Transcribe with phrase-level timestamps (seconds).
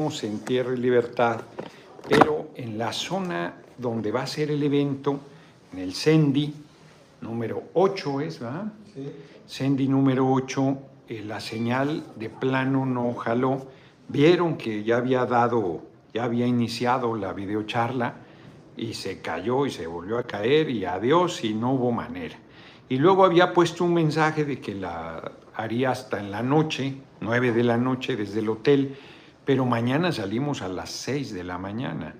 [0.00, 1.42] en Tierra y Libertad,
[2.08, 5.20] pero en la zona donde va a ser el evento,
[5.74, 6.54] en el Sendi,
[7.20, 8.72] número 8 es, ¿verdad?
[8.94, 9.12] Sí.
[9.44, 13.66] Sendi número 8, eh, la señal de plano no jaló.
[14.08, 15.82] Vieron que ya había dado,
[16.14, 18.14] ya había iniciado la videocharla
[18.78, 22.36] y se cayó y se volvió a caer y adiós y no hubo manera.
[22.88, 27.52] Y luego había puesto un mensaje de que la haría hasta en la noche, 9
[27.52, 28.96] de la noche desde el hotel,
[29.44, 32.14] pero mañana salimos a las 6 de la mañana.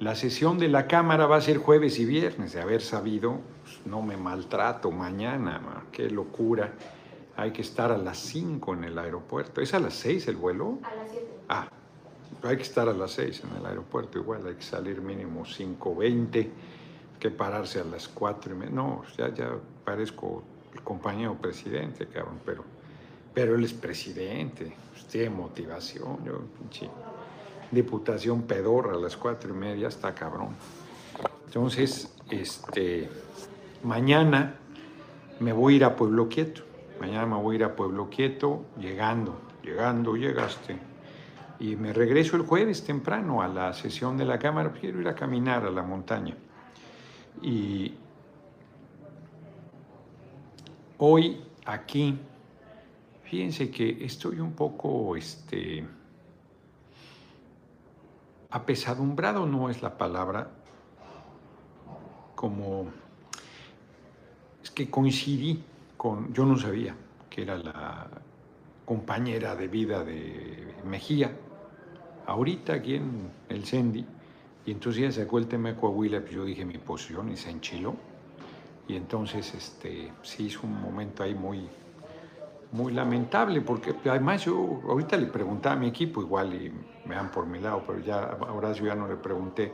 [0.00, 3.80] La sesión de la Cámara va a ser jueves y viernes, de haber sabido, pues,
[3.84, 6.72] no me maltrato mañana, qué locura.
[7.36, 9.60] Hay que estar a las 5 en el aeropuerto.
[9.60, 10.78] ¿Es a las 6 el vuelo?
[10.82, 11.26] A las 7.
[11.48, 11.68] Ah,
[12.42, 16.48] hay que estar a las 6 en el aeropuerto, igual hay que salir mínimo 5.20,
[17.18, 18.72] que pararse a las 4 y media.
[18.72, 19.50] No, ya, ya
[19.84, 22.64] parezco el compañero presidente, cabrón, pero
[23.38, 24.72] pero él es presidente,
[25.10, 26.88] tiene motivación, yo, pinche
[27.70, 30.50] diputación pedorra a las cuatro y media, está cabrón.
[31.46, 33.08] Entonces, este,
[33.82, 34.54] mañana
[35.40, 36.62] me voy a ir a Pueblo Quieto,
[37.00, 40.78] mañana me voy a ir a Pueblo Quieto, llegando, llegando, llegaste.
[41.60, 45.14] Y me regreso el jueves temprano a la sesión de la Cámara, quiero ir a
[45.14, 46.36] caminar a la montaña.
[47.42, 47.94] Y
[50.98, 52.18] hoy aquí
[53.28, 55.86] Fíjense que estoy un poco, este,
[58.48, 60.50] apesadumbrado no es la palabra,
[62.34, 62.86] como,
[64.62, 65.62] es que coincidí
[65.98, 66.96] con, yo no sabía
[67.28, 68.08] que era la
[68.86, 71.30] compañera de vida de Mejía,
[72.26, 74.06] ahorita aquí en el Sendi,
[74.64, 77.50] y entonces ella sacó el tema de Coahuila, pues yo dije mi posición y se
[77.50, 77.94] enchiló,
[78.88, 81.68] y entonces este, sí hizo un momento ahí muy,
[82.72, 86.72] muy lamentable, porque además yo ahorita le preguntaba a mi equipo, igual y
[87.06, 89.72] me dan por mi lado, pero ya ahora yo ya no le pregunté,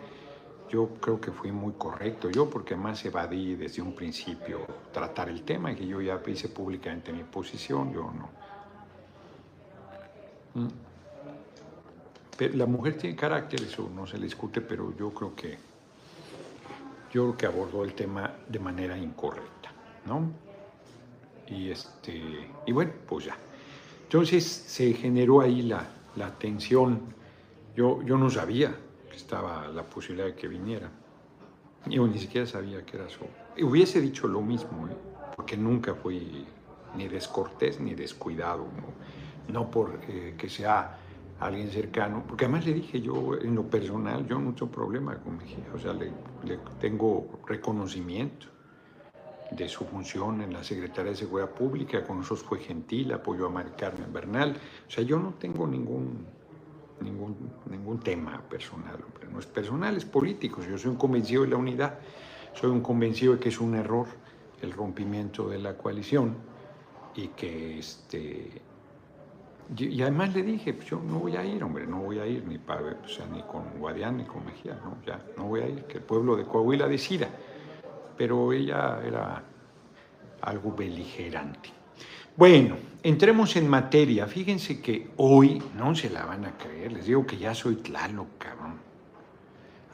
[0.71, 4.61] yo creo que fui muy correcto, yo porque más evadí desde un principio
[4.93, 8.29] tratar el tema y que yo ya hice públicamente mi posición, yo no.
[10.63, 10.69] Mm.
[12.57, 15.59] La mujer tiene carácter, eso no se le discute, pero yo creo que
[17.13, 19.71] yo creo que abordó el tema de manera incorrecta,
[20.05, 20.44] ¿no?
[21.49, 22.23] Y, este,
[22.67, 23.37] y bueno, pues ya.
[24.05, 27.01] Entonces se generó ahí la, la tensión.
[27.77, 28.75] Yo, yo no sabía
[29.11, 30.91] que estaba la posibilidad de que viniera.
[31.87, 33.27] Yo ni siquiera sabía que era eso.
[33.61, 34.97] Hubiese dicho lo mismo, ¿eh?
[35.37, 36.47] porque nunca fui
[36.97, 40.99] ni descortés ni descuidado, no, no por eh, que sea
[41.41, 45.37] alguien cercano, porque además le dije yo en lo personal, yo no tengo problema con
[45.37, 46.13] Mejía, o sea, le
[46.81, 48.54] tengo reconocimiento
[49.57, 53.51] de su función en la Secretaría de Seguridad Pública, con nosotros fue gentil, apoyó a
[53.51, 54.57] Mari Carmen Bernal.
[54.87, 56.27] O sea, yo no tengo ningún,
[57.01, 57.37] ningún,
[57.71, 59.29] ningún tema personal, hombre.
[59.33, 60.63] no es personal, es político.
[60.63, 61.99] Yo soy un convencido de la unidad,
[62.55, 64.07] soy un convencido de que es un error
[64.63, 66.35] el rompimiento de la coalición
[67.15, 68.63] y que este
[69.79, 72.47] y, además le dije, pues yo no voy a ir, hombre, no voy a ir
[72.47, 75.69] ni para, o sea, ni con Guadián ni con Mejía, no, ya, no voy a
[75.69, 77.31] ir, que el pueblo de Coahuila decida
[78.17, 79.43] pero ella era
[80.43, 81.71] algo beligerante.
[82.37, 84.27] Bueno, entremos en materia.
[84.27, 86.93] Fíjense que hoy no se la van a creer.
[86.93, 88.75] Les digo que ya soy Tlaloc, cabrón.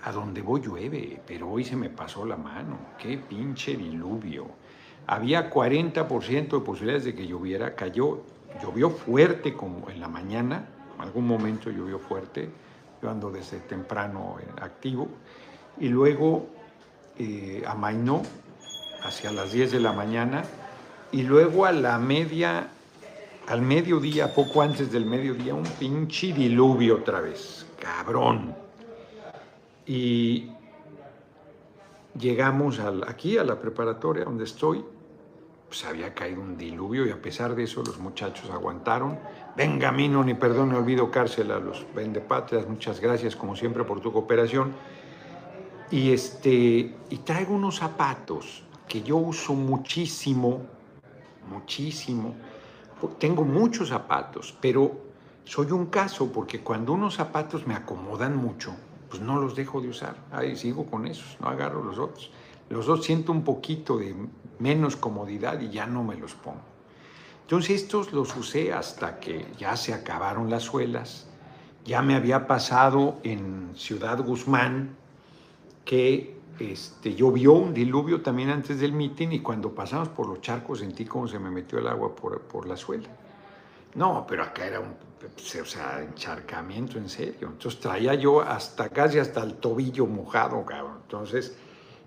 [0.05, 2.79] A donde voy llueve, pero hoy se me pasó la mano.
[2.99, 4.47] Qué pinche diluvio.
[5.07, 7.75] Había 40% de posibilidades de que lloviera.
[7.75, 8.23] Cayó,
[8.63, 10.67] llovió fuerte como en la mañana.
[10.95, 12.49] En algún momento llovió fuerte.
[13.03, 15.09] Yo ando desde temprano activo.
[15.79, 16.49] Y luego
[17.23, 18.23] eh, amainó
[19.05, 20.43] hacia las 10 de la mañana
[21.13, 22.69] y luego a la media,
[23.47, 28.55] al mediodía, poco antes del mediodía, un pinche diluvio otra vez, cabrón.
[29.85, 30.49] Y
[32.19, 34.83] llegamos aquí a la preparatoria donde estoy,
[35.69, 39.19] pues había caído un diluvio y a pesar de eso los muchachos aguantaron.
[39.59, 44.01] Venga, Mino, ni perdón, ni olvido cárcel a los vendepatrias, muchas gracias como siempre por
[44.01, 44.73] tu cooperación.
[45.91, 50.63] Y, este, y traigo unos zapatos que yo uso muchísimo,
[51.49, 52.35] muchísimo.
[53.19, 55.11] Tengo muchos zapatos, pero
[55.45, 58.75] soy un caso porque cuando unos zapatos me acomodan mucho,
[59.09, 60.17] pues no los dejo de usar.
[60.31, 62.31] Ahí sigo con esos, no agarro los otros.
[62.69, 64.15] Los dos siento un poquito de
[64.61, 66.61] menos comodidad y ya no me los pongo.
[67.43, 71.27] Entonces estos los usé hasta que ya se acabaron las suelas.
[71.85, 74.97] Ya me había pasado en Ciudad Guzmán,
[75.91, 80.79] que este, llovió un diluvio también antes del mitin y cuando pasamos por los charcos
[80.79, 83.09] sentí como se me metió el agua por, por la suela.
[83.97, 87.49] No, pero acá era un o sea, encharcamiento en serio.
[87.49, 90.99] Entonces traía yo hasta casi hasta el tobillo mojado, cabrón.
[91.03, 91.57] Entonces,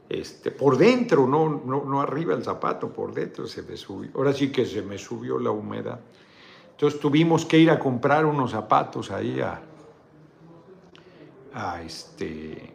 [0.07, 4.11] este, por dentro, no, no, no arriba el zapato, por dentro se me subió.
[4.15, 5.99] Ahora sí que se me subió la humedad.
[6.71, 9.61] Entonces tuvimos que ir a comprar unos zapatos ahí a,
[11.53, 12.72] a este,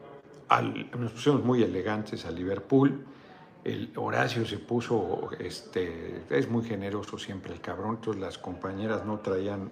[0.49, 3.05] al, nos pusimos muy elegantes a Liverpool.
[3.65, 9.19] El Horacio se puso, este, es muy generoso siempre el cabrón, entonces las compañeras no
[9.19, 9.71] traían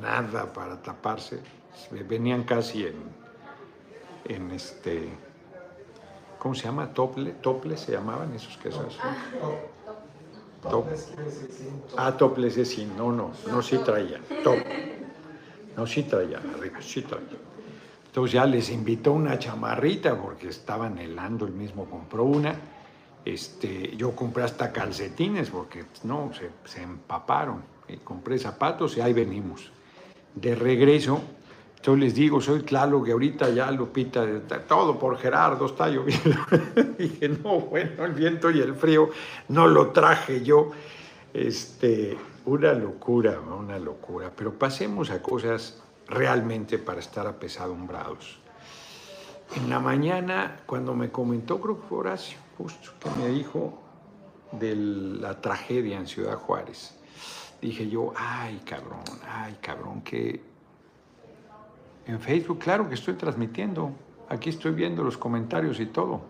[0.00, 1.40] nada para taparse,
[2.08, 2.94] venían casi en,
[4.24, 5.08] en este,
[6.38, 6.92] ¿cómo se llama?
[6.92, 8.98] Tople, tople se llamaban esos quesos.
[9.00, 9.16] Ah,
[10.68, 10.86] top.
[11.96, 14.58] Ah, toples es sí, no, no, no sí traían, top.
[15.76, 17.55] No, sí traían, arriba, sí traían.
[18.16, 22.54] Entonces ya les invitó una chamarrita porque estaban helando, el mismo compró una.
[23.26, 27.62] Este, yo compré hasta calcetines porque no, se, se empaparon.
[27.86, 29.70] Y compré zapatos y ahí venimos.
[30.34, 31.20] De regreso,
[31.82, 34.24] yo les digo, soy claro que ahorita ya Lupita,
[34.66, 36.38] todo por Gerardo está lloviendo.
[36.98, 39.10] Dije, no, bueno, el viento y el frío
[39.48, 40.70] no lo traje yo.
[41.34, 42.16] Este,
[42.46, 44.32] una locura, una locura.
[44.34, 48.38] Pero pasemos a cosas realmente para estar apesadumbrados.
[49.54, 53.78] En la mañana, cuando me comentó, creo que fue Horacio, justo, que me dijo
[54.52, 56.98] de la tragedia en Ciudad Juárez,
[57.60, 60.42] dije yo, ay cabrón, ay cabrón, que
[62.06, 63.92] en Facebook, claro que estoy transmitiendo,
[64.28, 66.20] aquí estoy viendo los comentarios y todo.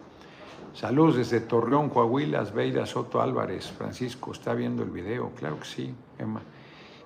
[0.75, 5.94] Saludos desde Torreón, Coahuila, Beida Soto Álvarez, Francisco, está viendo el video, claro que sí,
[6.19, 6.43] Emma.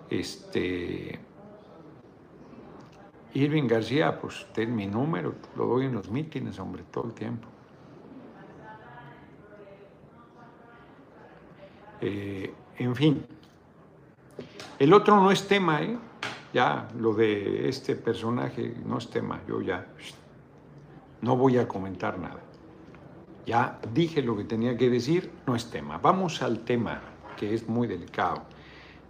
[0.09, 1.21] Este,
[3.35, 7.49] Irving García, pues ten mi número, lo doy en los mítines, hombre, todo el tiempo.
[12.01, 13.25] Eh, en fin,
[14.79, 15.99] el otro no es tema, ¿eh?
[16.53, 19.87] Ya, lo de este personaje no es tema, yo ya
[21.21, 22.41] no voy a comentar nada.
[23.47, 25.99] Ya dije lo que tenía que decir, no es tema.
[25.99, 27.01] Vamos al tema,
[27.37, 28.43] que es muy delicado,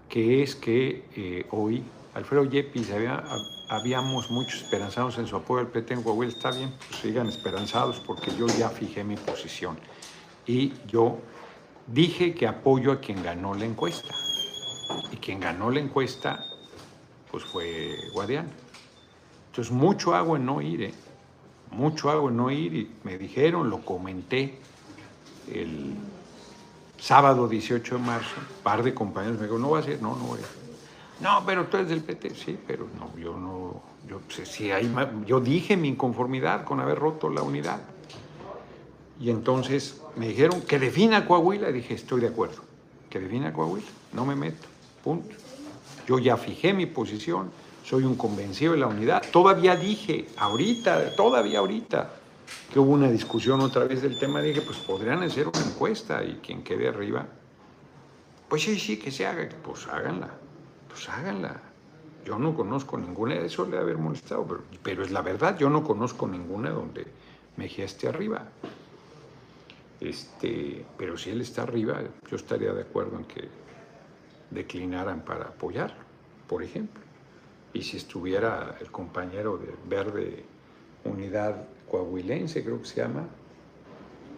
[0.09, 1.83] que es que eh, hoy
[2.15, 3.23] Alfredo Yepis había
[3.71, 8.01] habíamos muchos esperanzados en su apoyo al PT en Coahuila, está bien, pues sigan esperanzados
[8.01, 9.79] porque yo ya fijé mi posición.
[10.45, 11.19] Y yo
[11.87, 14.13] dije que apoyo a quien ganó la encuesta.
[15.13, 16.45] Y quien ganó la encuesta,
[17.31, 18.51] pues fue Guadiana.
[19.51, 20.95] Entonces, mucho hago en no ir, ¿eh?
[21.71, 24.59] mucho hago en no ir y me dijeron, lo comenté
[25.49, 25.95] el
[26.99, 30.17] sábado 18 de marzo, un par de compañeros me dijeron, no va a ser, no,
[30.17, 30.60] no voy a
[31.21, 34.91] no, pero tú eres del PT, sí, pero no, yo no, yo, sí, ahí,
[35.27, 37.81] yo dije mi inconformidad con haber roto la unidad.
[39.21, 42.63] Y entonces me dijeron que defina Coahuila, y dije, estoy de acuerdo,
[43.11, 44.67] que defina Coahuila, no me meto,
[45.05, 45.37] punto.
[46.07, 47.51] Yo ya fijé mi posición,
[47.85, 49.23] soy un convencido de la unidad.
[49.31, 52.15] Todavía dije, ahorita, todavía ahorita,
[52.73, 56.41] que hubo una discusión otra vez del tema, dije, pues podrían hacer una encuesta y
[56.43, 57.27] quien quede arriba,
[58.49, 60.40] pues sí, sí, que se haga, pues háganla
[60.91, 61.61] pues háganla.
[62.25, 64.47] Yo no conozco ninguna, eso le ha haber molestado,
[64.83, 67.07] pero, es la verdad, yo no conozco ninguna donde
[67.57, 68.47] Mejía esté arriba.
[70.01, 72.01] Este, pero si él está arriba,
[72.31, 73.49] yo estaría de acuerdo en que
[74.51, 75.95] declinaran para apoyar,
[76.49, 77.03] por ejemplo.
[77.73, 80.45] Y si estuviera el compañero de Verde
[81.05, 83.27] Unidad Coahuilense, creo que se llama,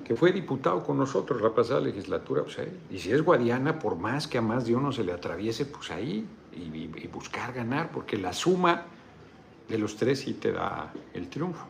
[0.05, 2.81] que fue diputado con nosotros la pasada legislatura, pues ahí.
[2.91, 5.91] Y si es Guadiana, por más que a más de uno se le atraviese, pues
[5.91, 8.85] ahí, y, buscar ganar, porque la suma
[9.69, 11.67] de los tres sí te da el triunfo.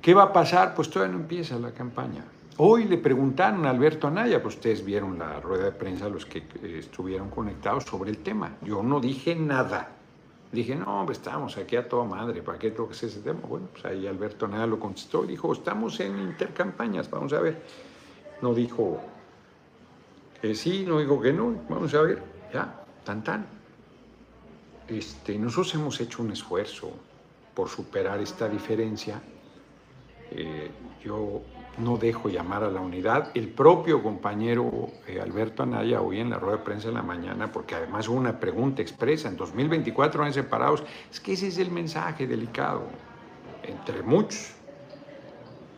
[0.00, 0.74] ¿Qué va a pasar?
[0.74, 2.24] Pues todavía no empieza la campaña.
[2.58, 6.38] Hoy le preguntaron a Alberto Anaya, pues ustedes vieron la rueda de prensa, los que
[6.38, 8.56] eh, estuvieron conectados sobre el tema.
[8.62, 9.90] Yo no dije nada.
[10.50, 13.40] Dije, no, hombre, estamos aquí a toda madre, ¿para qué toques ese tema?
[13.46, 17.62] Bueno, pues ahí Alberto Anaya lo contestó y dijo, estamos en intercampañas, vamos a ver.
[18.40, 18.98] No dijo
[20.40, 22.22] que sí, no dijo que no, vamos a ver,
[22.52, 23.57] ya, tan tan.
[24.88, 26.90] Este, nosotros hemos hecho un esfuerzo
[27.54, 29.20] por superar esta diferencia.
[30.30, 30.70] Eh,
[31.04, 31.42] yo
[31.78, 33.30] no dejo llamar a la unidad.
[33.34, 37.52] El propio compañero eh, Alberto Anaya, hoy en la rueda de prensa en la mañana,
[37.52, 41.70] porque además hubo una pregunta expresa, en 2024 van separados, es que ese es el
[41.70, 42.84] mensaje delicado,
[43.62, 44.54] entre muchos.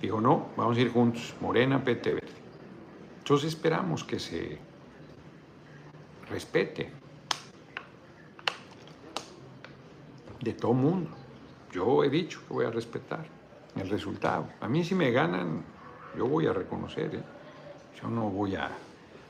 [0.01, 2.29] Dijo, no, vamos a ir juntos, Morena, PT Verde.
[3.19, 4.59] Entonces esperamos que se
[6.29, 6.91] respete
[10.41, 11.11] de todo mundo.
[11.73, 13.27] Yo he dicho que voy a respetar
[13.77, 14.49] el resultado.
[14.61, 15.63] A mí si me ganan,
[16.17, 17.15] yo voy a reconocer.
[17.15, 17.23] ¿eh?
[18.01, 18.71] Yo no voy a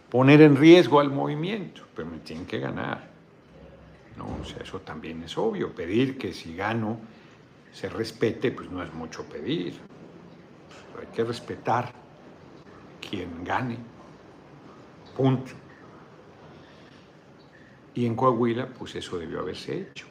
[0.09, 3.11] poner en riesgo al movimiento, pero me tienen que ganar.
[4.17, 4.27] ¿no?
[4.41, 5.75] O sea, eso también es obvio.
[5.75, 6.99] Pedir que si gano
[7.73, 9.75] se respete, pues no es mucho pedir.
[10.99, 11.93] Hay que respetar
[13.01, 13.79] quien gane.
[15.17, 15.53] Punto.
[17.95, 20.07] Y en Coahuila, pues eso debió haberse hecho.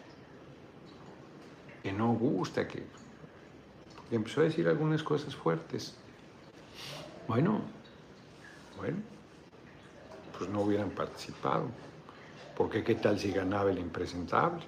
[1.83, 2.83] Que no gusta, que
[4.11, 5.95] empezó a decir algunas cosas fuertes.
[7.27, 7.61] Bueno,
[8.77, 8.97] bueno,
[10.37, 11.67] pues no hubieran participado.
[12.55, 14.63] Porque qué tal si ganaba el impresentable?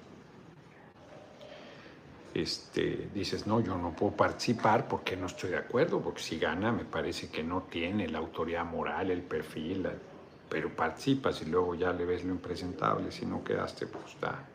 [2.34, 6.72] Este, dices, no, yo no puedo participar porque no estoy de acuerdo, porque si gana
[6.72, 9.86] me parece que no tiene la autoridad moral, el perfil,
[10.48, 14.48] pero participas y luego ya le ves lo impresentable, si no quedaste, pues está.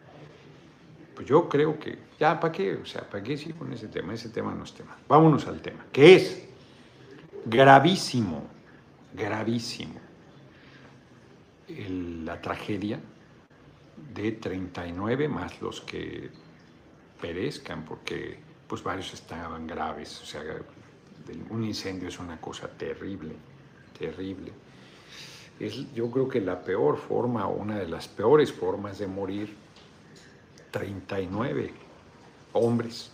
[1.17, 2.75] Pues yo creo que, ya, ¿para qué?
[2.75, 4.13] O sea, ¿para qué sí con ese tema?
[4.13, 4.95] Ese tema no es tema.
[5.07, 6.47] Vámonos al tema, que es
[7.43, 8.45] gravísimo,
[9.15, 9.99] gravísimo
[12.23, 12.99] la tragedia
[14.13, 16.29] de 39 más los que
[17.19, 20.21] perezcan, porque pues varios estaban graves.
[20.21, 20.43] O sea,
[21.49, 23.33] un incendio es una cosa terrible,
[23.97, 24.51] terrible.
[25.59, 29.65] Es, yo creo que la peor forma una de las peores formas de morir,
[30.71, 31.73] 39
[32.53, 33.11] hombres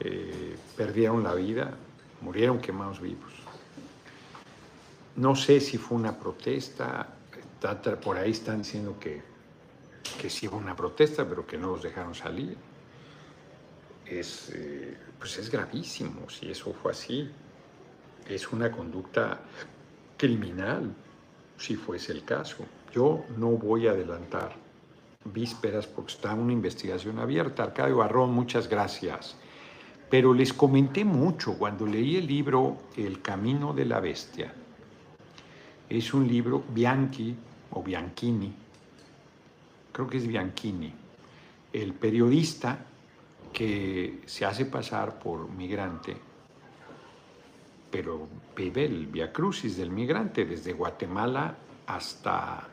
[0.00, 1.74] eh, perdieron la vida,
[2.20, 3.32] murieron quemados vivos.
[5.16, 7.08] No sé si fue una protesta,
[8.02, 9.22] por ahí están diciendo que,
[10.20, 12.56] que sí fue una protesta, pero que no los dejaron salir
[14.06, 17.30] es, eh, pues es gravísimo si eso fue así.
[18.28, 19.40] Es una conducta
[20.16, 20.94] criminal,
[21.58, 22.64] si fuese el caso.
[22.94, 24.54] Yo no voy a adelantar
[25.24, 27.64] vísperas porque está una investigación abierta.
[27.64, 29.36] Arcadio Barrón, muchas gracias.
[30.10, 34.52] Pero les comenté mucho cuando leí el libro El Camino de la Bestia.
[35.88, 37.34] Es un libro Bianchi
[37.70, 38.52] o Bianchini,
[39.92, 40.92] creo que es Bianchini,
[41.72, 42.78] el periodista
[43.52, 46.16] que se hace pasar por migrante,
[47.90, 48.26] pero
[48.56, 51.54] vive el Via Crucis del migrante desde Guatemala
[51.86, 52.68] hasta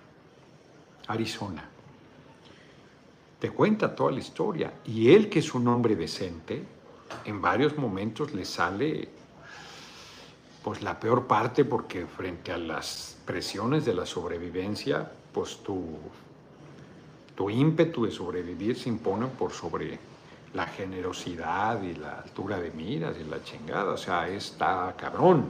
[1.07, 1.69] Arizona.
[3.39, 4.73] Te cuenta toda la historia.
[4.85, 6.61] Y él, que es un hombre decente,
[7.25, 9.09] en varios momentos le sale
[10.63, 15.97] pues la peor parte porque frente a las presiones de la sobrevivencia, pues tu,
[17.35, 19.97] tu ímpetu de sobrevivir se impone por sobre
[20.53, 25.45] la generosidad y la altura de miras y la chingada, o sea, está cabrón.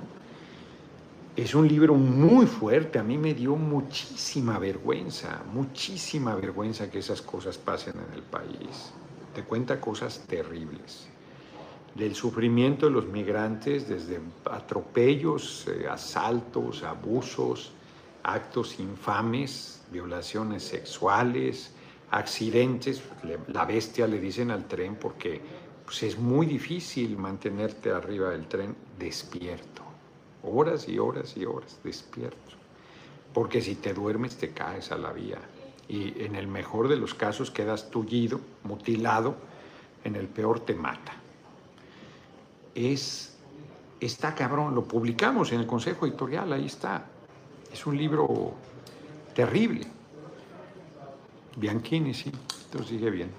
[1.36, 7.22] Es un libro muy fuerte, a mí me dio muchísima vergüenza, muchísima vergüenza que esas
[7.22, 8.92] cosas pasen en el país.
[9.34, 11.08] Te cuenta cosas terribles,
[11.96, 17.72] del sufrimiento de los migrantes, desde atropellos, eh, asaltos, abusos,
[18.24, 21.74] actos infames, violaciones sexuales,
[22.12, 23.02] accidentes,
[23.48, 25.42] la bestia le dicen al tren porque
[25.86, 29.84] pues, es muy difícil mantenerte arriba del tren despierto,
[30.44, 32.38] horas y horas y horas despierto,
[33.34, 35.40] porque si te duermes te caes a la vía
[35.88, 39.36] y en el mejor de los casos quedas tullido, mutilado,
[40.04, 41.14] en el peor te mata.
[42.76, 43.36] Es,
[44.00, 47.06] está cabrón, lo publicamos en el Consejo Editorial, ahí está.
[47.74, 48.54] Es un libro
[49.34, 49.88] terrible
[51.60, 53.30] Bianchini, sí, esto sigue bien.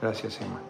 [0.00, 0.60] Gracias, Emma.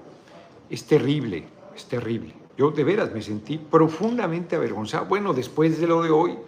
[0.69, 2.35] Es terrible, es terrible.
[2.57, 5.07] Yo de veras me sentí profundamente avergonzado.
[5.07, 6.39] Bueno, después de lo de hoy,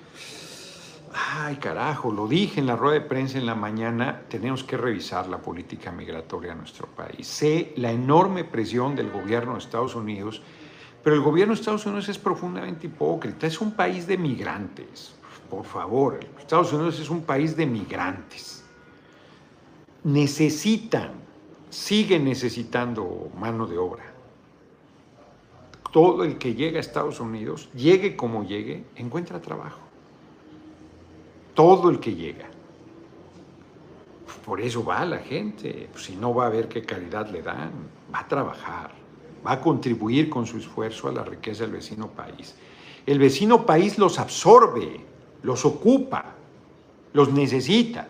[1.13, 5.29] ay carajo, lo dije en la rueda de prensa en la mañana, tenemos que revisar
[5.29, 7.27] la política migratoria de nuestro país.
[7.27, 10.43] Sé la enorme presión del gobierno de Estados Unidos,
[11.03, 13.47] pero el gobierno de Estados Unidos es profundamente hipócrita.
[13.47, 15.15] Es un país de migrantes.
[15.51, 18.59] Por favor, Estados Unidos es un país de migrantes
[20.05, 21.13] necesitan,
[21.71, 24.08] siguen necesitando mano de obra.
[25.93, 29.81] Todo el que llega a Estados Unidos, llegue como llegue, encuentra trabajo.
[31.55, 32.47] Todo el que llega.
[34.45, 35.89] Por eso va la gente.
[35.97, 37.73] Si no va a ver qué calidad le dan,
[38.15, 38.93] va a trabajar,
[39.47, 42.55] va a contribuir con su esfuerzo a la riqueza del vecino país.
[43.07, 45.01] El vecino país los absorbe,
[45.43, 46.35] los ocupa,
[47.13, 48.09] los necesita.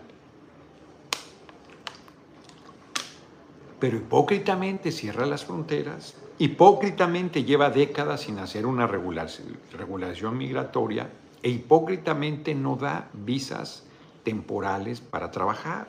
[3.78, 11.10] pero hipócritamente cierra las fronteras, hipócritamente lleva décadas sin hacer una regulación migratoria
[11.42, 13.84] e hipócritamente no da visas
[14.24, 15.88] temporales para trabajar.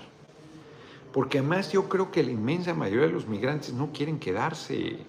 [1.13, 5.00] Porque además yo creo que la inmensa mayoría de los migrantes no quieren quedarse,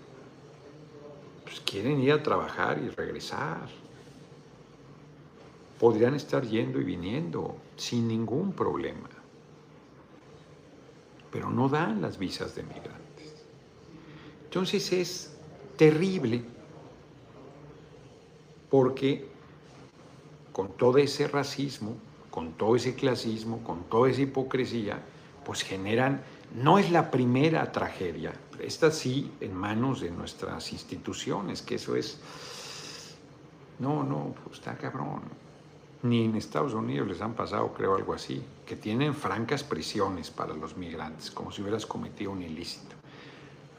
[1.44, 3.68] pues quieren ir a trabajar y regresar.
[5.78, 9.08] Podrían estar yendo y viniendo sin ningún problema.
[11.30, 13.09] pero no dan las visas de migrantes.
[14.50, 15.30] Entonces es
[15.76, 16.42] terrible
[18.68, 19.28] porque
[20.50, 21.94] con todo ese racismo,
[22.32, 24.98] con todo ese clasismo, con toda esa hipocresía,
[25.46, 26.20] pues generan,
[26.52, 32.18] no es la primera tragedia, esta sí en manos de nuestras instituciones, que eso es,
[33.78, 35.20] no, no, pues está cabrón.
[36.02, 40.54] Ni en Estados Unidos les han pasado, creo, algo así, que tienen francas prisiones para
[40.54, 42.99] los migrantes, como si hubieras cometido un ilícito.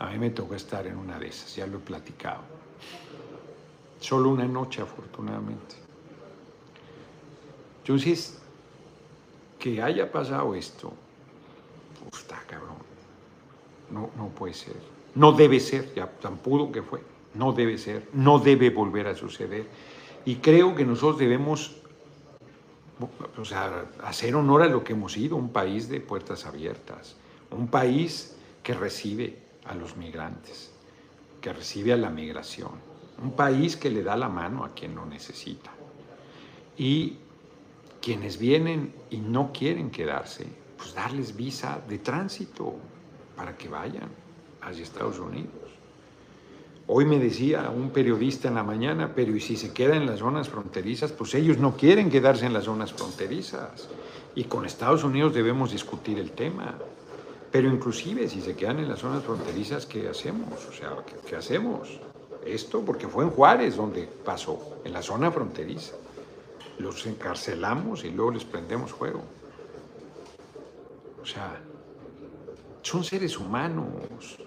[0.01, 2.41] A mí me tocó estar en una de esas, ya lo he platicado.
[3.99, 5.75] Solo una noche, afortunadamente.
[7.83, 8.39] Entonces,
[9.59, 10.91] que haya pasado esto,
[12.09, 12.77] pues está cabrón.
[13.91, 14.75] No, no puede ser.
[15.13, 17.03] No debe ser, ya tan pudo que fue.
[17.35, 19.67] No debe ser, no debe volver a suceder.
[20.25, 21.75] Y creo que nosotros debemos
[23.37, 27.15] o sea, hacer honor a lo que hemos sido, un país de puertas abiertas,
[27.51, 30.71] un país que recibe a los migrantes,
[31.39, 32.71] que recibe a la migración,
[33.21, 35.71] un país que le da la mano a quien lo necesita.
[36.77, 37.17] Y
[38.01, 42.75] quienes vienen y no quieren quedarse, pues darles visa de tránsito
[43.35, 44.09] para que vayan
[44.61, 45.71] hacia Estados Unidos.
[46.87, 50.19] Hoy me decía un periodista en la mañana, pero ¿y si se queda en las
[50.19, 51.11] zonas fronterizas?
[51.11, 53.87] Pues ellos no quieren quedarse en las zonas fronterizas.
[54.35, 56.75] Y con Estados Unidos debemos discutir el tema.
[57.51, 60.65] Pero inclusive si se quedan en las zonas fronterizas, ¿qué hacemos?
[60.67, 60.95] O sea,
[61.27, 61.99] ¿qué, hacemos?
[62.45, 65.95] Esto porque fue en Juárez donde pasó, en la zona fronteriza
[66.81, 69.21] los encarcelamos y luego les prendemos fuego.
[71.21, 71.61] O sea,
[72.81, 74.39] son seres humanos.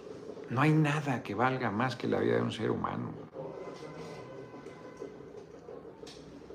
[0.50, 3.10] No hay nada que valga más que la vida de un ser humano.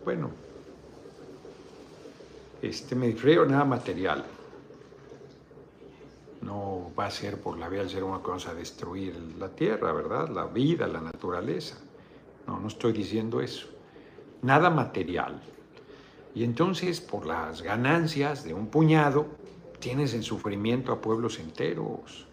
[0.04, 0.30] Bueno,
[2.62, 4.26] este me refiero nada material.
[7.00, 9.94] Va a ser por la vía del ser humano que vamos a destruir la tierra,
[9.94, 10.28] ¿verdad?
[10.28, 11.78] La vida, la naturaleza.
[12.46, 13.68] No, no estoy diciendo eso.
[14.42, 15.42] Nada material.
[16.36, 19.28] Y entonces, por las ganancias de un puñado,
[19.80, 22.28] tienes en sufrimiento a pueblos enteros.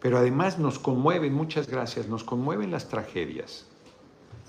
[0.00, 3.66] Pero además nos conmueven, muchas gracias, nos conmueven las tragedias.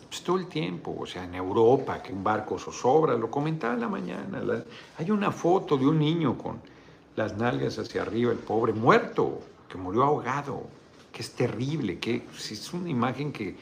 [0.09, 3.79] Pues todo el tiempo, o sea, en Europa, que un barco zozobra, lo comentaba en
[3.79, 4.41] la mañana.
[4.97, 6.74] hay una foto de un niño con
[7.15, 10.63] las nalgas hacia arriba, el pobre muerto, que murió ahogado,
[11.11, 13.55] que es terrible, que es una imagen que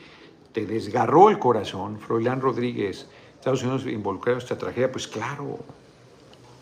[0.51, 1.99] te desgarró el corazón.
[1.99, 5.59] Froilán Rodríguez Estados Unidos involucrado en esta tragedia, pues claro,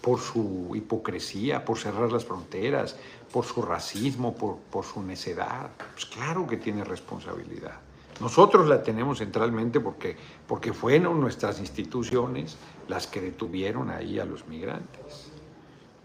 [0.02, 2.96] por su hipocresía, por cerrar las fronteras,
[3.32, 5.70] por su racismo, por, por su necedad.
[5.94, 7.80] Pues claro que tiene responsabilidad.
[8.20, 14.48] Nosotros la tenemos centralmente porque, porque fueron nuestras instituciones las que detuvieron ahí a los
[14.48, 15.31] migrantes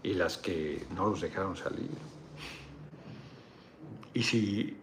[0.03, 1.89] y las que no los dejaron salir.
[4.13, 4.77] Y si,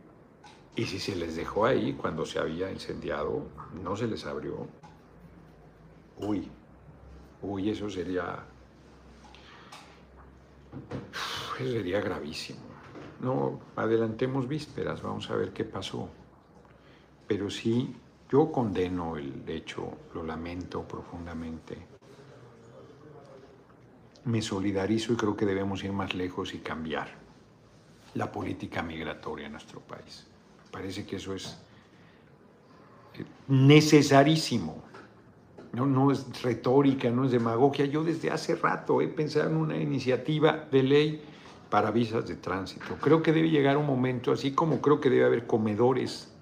[0.77, 3.47] y si se les dejó ahí cuando se había incendiado,
[3.83, 4.69] no se les abrió,
[6.17, 6.49] Uy,
[7.43, 8.45] uy, eso sería,
[11.59, 12.61] eso sería gravísimo.
[13.21, 16.09] No, adelantemos vísperas, vamos a ver qué pasó.
[17.27, 17.97] Pero sí,
[18.31, 21.94] yo condeno el hecho, lo lamento profundamente.
[24.25, 27.09] Me solidarizo y creo que debemos ir más lejos y cambiar
[28.15, 30.27] la política migratoria en nuestro país.
[30.71, 31.59] Parece que eso es
[33.15, 34.83] eh, necesarísimo.
[35.73, 37.85] No, no es retórica, no es demagogia.
[37.87, 41.23] Yo desde hace rato he pensado en una iniciativa de ley
[41.69, 42.97] para visas de tránsito.
[43.01, 46.33] Creo que debe llegar un momento, así como creo que debe haber comedores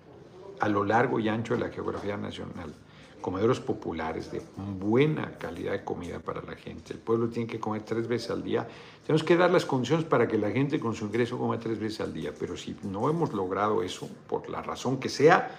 [0.61, 2.75] a lo largo y ancho de la geografía nacional,
[3.23, 4.43] comedores populares de
[4.79, 6.93] buena calidad de comida para la gente.
[6.93, 8.69] El pueblo tiene que comer tres veces al día.
[9.07, 12.01] Tenemos que dar las condiciones para que la gente con su ingreso coma tres veces
[12.01, 15.51] al día, pero si no hemos logrado eso, por la razón que sea,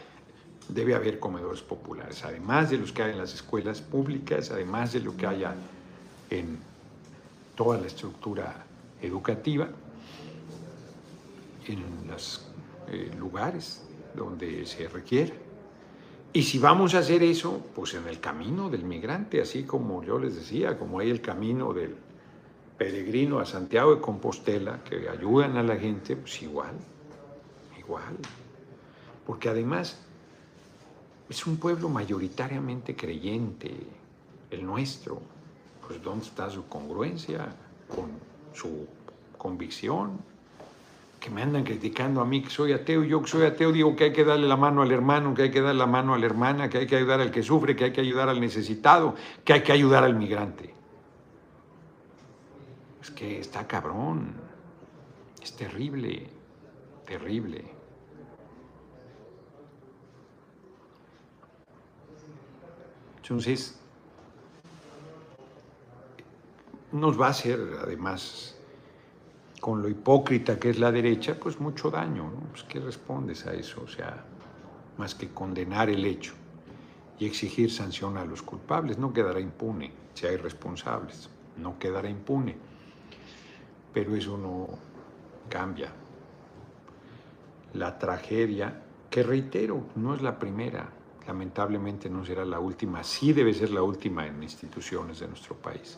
[0.69, 4.99] debe haber comedores populares, además de los que hay en las escuelas públicas, además de
[4.99, 5.55] lo que haya
[6.29, 6.59] en
[7.55, 8.65] toda la estructura
[9.01, 9.69] educativa,
[11.67, 12.45] en los
[12.89, 13.83] eh, lugares
[14.15, 15.33] donde se requiera.
[16.35, 20.17] Y si vamos a hacer eso, pues en el camino del migrante, así como yo
[20.17, 21.95] les decía, como hay el camino del
[22.75, 26.73] peregrino a Santiago de Compostela, que ayudan a la gente, pues igual,
[27.77, 28.17] igual.
[29.27, 29.99] Porque además
[31.29, 33.71] es un pueblo mayoritariamente creyente,
[34.49, 35.21] el nuestro.
[35.85, 37.55] Pues ¿dónde está su congruencia
[37.87, 38.09] con
[38.53, 38.87] su
[39.37, 40.17] convicción?
[41.23, 44.03] Que me andan criticando a mí que soy ateo, yo que soy ateo digo que
[44.03, 46.25] hay que darle la mano al hermano, que hay que darle la mano a la
[46.25, 49.53] hermana, que hay que ayudar al que sufre, que hay que ayudar al necesitado, que
[49.53, 50.73] hay que ayudar al migrante.
[53.01, 54.35] Es que está cabrón.
[55.41, 56.29] Es terrible,
[57.05, 57.63] terrible.
[63.21, 63.79] Entonces,
[66.91, 68.52] nos va a hacer, además,
[69.63, 72.29] con lo hipócrita que es la derecha, pues mucho daño.
[72.51, 73.83] Pues, ¿Qué respondes a eso?
[73.85, 74.25] O sea,
[74.97, 76.33] más que condenar el hecho
[77.17, 82.57] y exigir sanción a los culpables, no quedará impune si hay responsables, no quedará impune.
[83.93, 84.67] Pero eso no
[85.47, 85.93] cambia.
[87.71, 90.89] La tragedia, que reitero, no es la primera,
[91.25, 95.97] lamentablemente no será la última, sí debe ser la última en instituciones de nuestro país.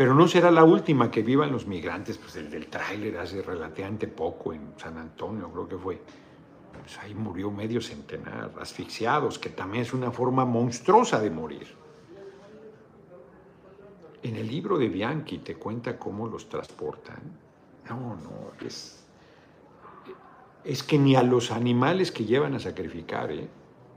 [0.00, 4.08] Pero no será la última que vivan los migrantes, pues el del tráiler hace relativamente
[4.08, 6.00] poco en San Antonio, creo que fue.
[6.72, 11.66] Pues ahí murió medio centenar, asfixiados, que también es una forma monstruosa de morir.
[14.22, 17.20] En el libro de Bianchi te cuenta cómo los transportan.
[17.90, 19.04] No, no, es,
[20.64, 23.46] es que ni a los animales que llevan a sacrificar, ¿eh?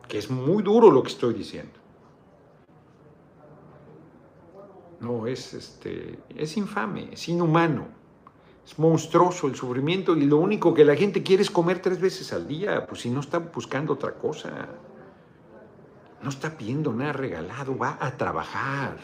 [0.09, 1.82] que es muy duro lo que estoy diciendo.
[5.03, 7.87] No, es, este, es infame, es inhumano,
[8.65, 12.31] es monstruoso el sufrimiento y lo único que la gente quiere es comer tres veces
[12.31, 14.69] al día, pues si no está buscando otra cosa,
[16.21, 18.97] no está pidiendo nada regalado, va a trabajar,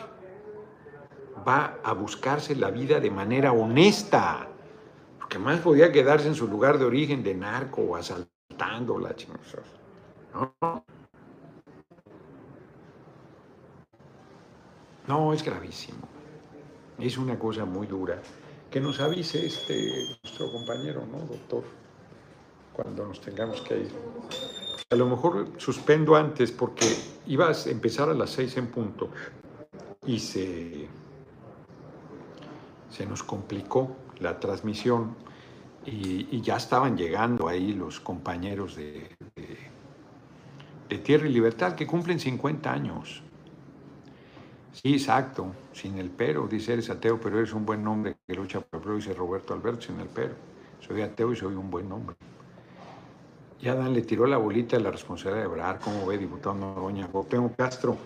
[1.46, 4.48] va a buscarse la vida de manera honesta,
[5.18, 9.44] porque más podía quedarse en su lugar de origen de narco o asaltando la chingada.
[10.34, 10.86] ¿no?
[15.10, 16.08] No, es gravísimo.
[17.00, 18.22] Es una cosa muy dura.
[18.70, 19.92] Que nos avise este
[20.24, 21.64] nuestro compañero, ¿no, doctor?
[22.74, 23.92] Cuando nos tengamos que ir.
[24.92, 26.86] A lo mejor suspendo antes porque
[27.26, 29.10] ibas a empezar a las seis en punto
[30.06, 30.88] y se,
[32.92, 35.16] se nos complicó la transmisión
[35.88, 39.10] y, ya estaban llegando ahí los compañeros de,
[40.88, 43.24] de, Tierra y Libertad que cumplen 50 años.
[44.72, 48.62] Sí, exacto, sin el pero, dice eres ateo, pero eres un buen nombre que lucha
[48.62, 50.36] por el pueblo, dice Roberto Alberto, sin el pero.
[50.80, 52.16] Soy ateo y soy un buen nombre.
[53.62, 57.08] Ya Dan le tiró la bolita de la responsabilidad de Ebrar, ¿cómo ve, diputado Noroña?
[57.08, 57.98] Cuauhtémoc Castro,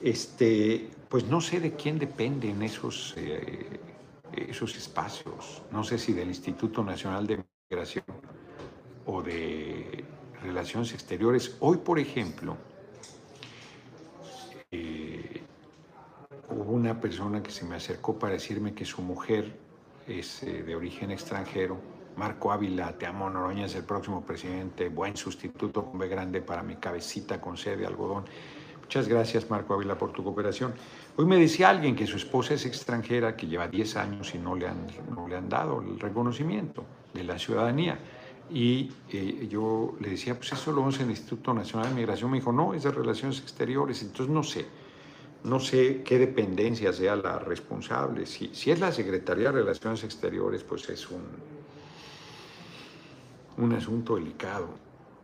[0.00, 3.80] este, pues no sé de quién dependen esos, eh,
[4.32, 5.62] esos espacios.
[5.72, 8.04] No sé si del Instituto Nacional de Migración
[9.06, 10.04] o de
[10.42, 11.56] Relaciones Exteriores.
[11.60, 12.56] Hoy, por ejemplo,
[16.50, 19.54] hubo una persona que se me acercó para decirme que su mujer
[20.06, 21.76] es eh, de origen extranjero.
[22.16, 26.62] Marco Ávila, te amo Noroña, es el próximo presidente, buen sustituto con B grande para
[26.62, 28.24] mi cabecita con sede de algodón.
[28.80, 30.72] Muchas gracias Marco Ávila por tu cooperación.
[31.16, 34.56] Hoy me decía alguien que su esposa es extranjera, que lleva 10 años y no
[34.56, 37.98] le han, no le han dado el reconocimiento de la ciudadanía.
[38.50, 42.30] Y eh, yo le decía, pues eso lo vamos en el Instituto Nacional de Migración.
[42.30, 44.02] Me dijo, no, es de Relaciones Exteriores.
[44.02, 44.66] Entonces no sé
[45.44, 48.26] no sé qué dependencia sea la responsable.
[48.26, 51.22] Si, si, es la Secretaría de Relaciones Exteriores, pues es un,
[53.56, 54.68] un asunto delicado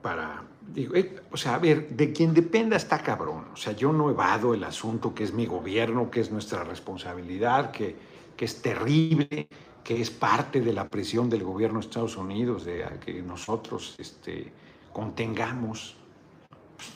[0.01, 0.45] para...
[0.73, 3.47] Digo, eh, o sea, a ver, de quien dependa está cabrón.
[3.53, 7.71] O sea, yo no evado el asunto que es mi gobierno, que es nuestra responsabilidad,
[7.71, 7.95] que,
[8.37, 9.49] que es terrible,
[9.85, 14.53] que es parte de la presión del gobierno de Estados Unidos, de que nosotros este,
[14.93, 15.97] contengamos.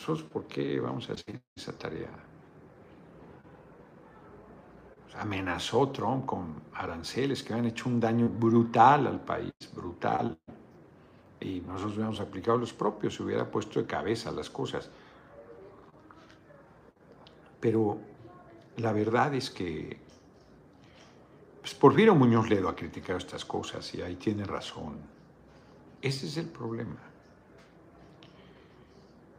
[0.05, 2.30] Pues, ¿Por qué vamos a hacer esa tarea?
[5.21, 10.39] Amenazó Trump con aranceles que habían hecho un daño brutal al país, brutal.
[11.41, 14.91] Y nosotros hubiéramos aplicado los propios, se hubiera puesto de cabeza las cosas.
[17.61, 17.99] Pero
[18.79, 19.99] la verdad es que
[21.61, 24.97] pues Porfirio Muñoz Ledo ha criticado estas cosas y ahí tiene razón.
[26.01, 26.99] Ese es el problema.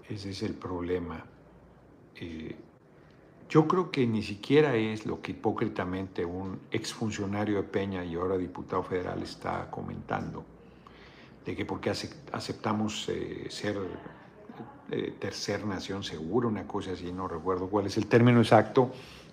[0.07, 1.25] Ese es el problema.
[2.15, 2.55] Eh,
[3.51, 8.37] yo creo que ni siquiera es lo que hipócritamente un exfuncionario de Peña y ahora
[8.37, 10.45] diputado federal está comentando,
[11.45, 13.77] de que porque aceptamos eh, ser
[14.89, 18.89] eh, tercer nación segura, una cosa así, no recuerdo cuál es el término exacto,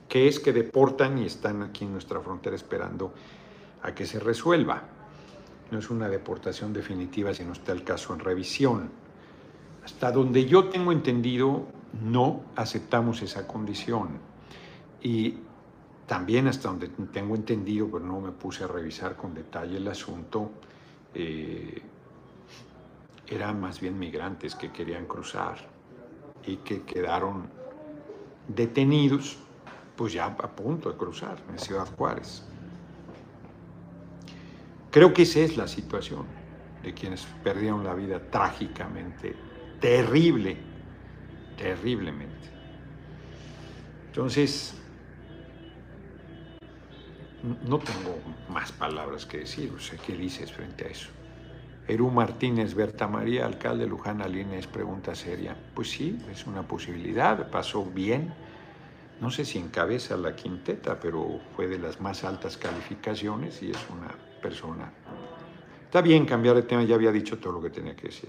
[0.09, 3.15] que es que deportan y están aquí en nuestra frontera esperando
[3.83, 4.83] a que se resuelva.
[5.71, 8.91] No es una deportación definitiva, sino está el caso en revisión.
[9.85, 14.19] Hasta donde yo tengo entendido, no aceptamos esa condición.
[15.03, 15.39] Y
[16.07, 20.51] también hasta donde tengo entendido, pero no me puse a revisar con detalle el asunto,
[21.15, 21.83] eh,
[23.27, 25.59] eran más bien migrantes que querían cruzar
[26.47, 27.51] y que quedaron
[28.49, 29.37] detenidos,
[29.97, 32.43] pues ya a punto de cruzar en Ciudad Juárez.
[34.91, 36.25] Creo que esa es la situación
[36.83, 39.35] de quienes perdieron la vida trágicamente,
[39.81, 40.57] terrible,
[41.59, 42.49] terriblemente.
[44.07, 44.75] Entonces,
[47.43, 48.19] no tengo
[48.49, 51.09] más palabras que decir, o sea, ¿qué dices frente a eso?
[51.87, 55.57] Eru Martínez, Berta María, alcalde Luján Alines, pregunta seria.
[55.75, 58.33] Pues sí, es una posibilidad, pasó bien.
[59.21, 63.79] No sé si encabeza la quinteta, pero fue de las más altas calificaciones y es
[63.91, 64.93] una persona.
[65.85, 68.29] Está bien cambiar de tema, ya había dicho todo lo que tenía que decir.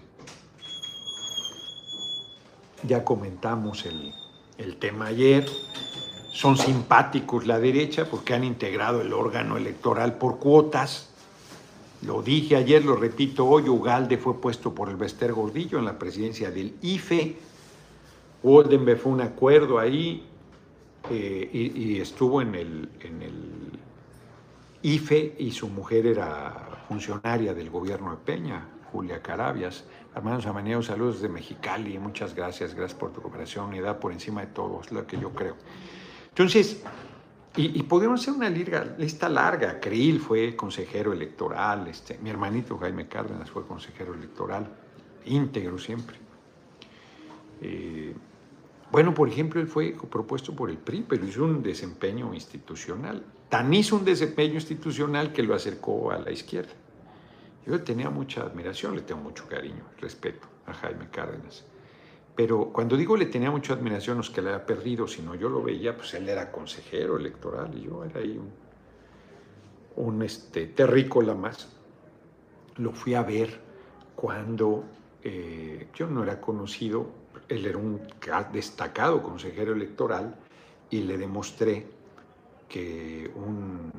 [2.83, 4.13] Ya comentamos el,
[4.57, 5.45] el tema ayer
[6.31, 11.09] son simpáticos la derecha porque han integrado el órgano electoral por cuotas.
[12.01, 15.99] Lo dije ayer, lo repito hoy, Ugalde fue puesto por el Bester Gordillo en la
[15.99, 17.35] presidencia del IFE.
[18.41, 20.23] Woldenberg fue un acuerdo ahí
[21.09, 23.79] eh, y, estuvo en el, en el
[24.81, 29.85] IFE y su mujer era funcionaria del gobierno de Peña, Julia Carabias.
[30.15, 34.41] Hermanos Amaneos, saludos de Mexicali, muchas gracias, gracias por tu cooperación y da por encima
[34.41, 35.55] de todo, lo que yo creo.
[36.29, 36.83] Entonces,
[37.55, 39.79] y, podemos hacer una lista larga.
[39.79, 44.67] Krill fue consejero electoral, este, mi hermanito Jaime Cárdenas fue consejero electoral,
[45.25, 46.17] íntegro siempre.
[47.61, 48.13] Eh,
[48.91, 53.23] bueno, por ejemplo, él fue propuesto por el PRI, pero hizo un desempeño institucional.
[53.49, 56.73] Tan hizo un desempeño institucional que lo acercó a la izquierda.
[57.69, 61.63] Yo tenía mucha admiración, le tengo mucho cariño, respeto a Jaime Cárdenas.
[62.35, 65.49] Pero cuando digo le tenía mucha admiración, no es que le haya perdido, sino yo
[65.49, 68.51] lo veía, pues él era consejero electoral y yo era ahí un,
[70.03, 71.69] un este, terrícola más.
[72.77, 73.59] Lo fui a ver
[74.15, 74.85] cuando
[75.23, 77.07] eh, yo no era conocido,
[77.47, 78.01] él era un
[78.51, 80.35] destacado consejero electoral
[80.89, 81.85] y le demostré
[82.67, 83.91] que un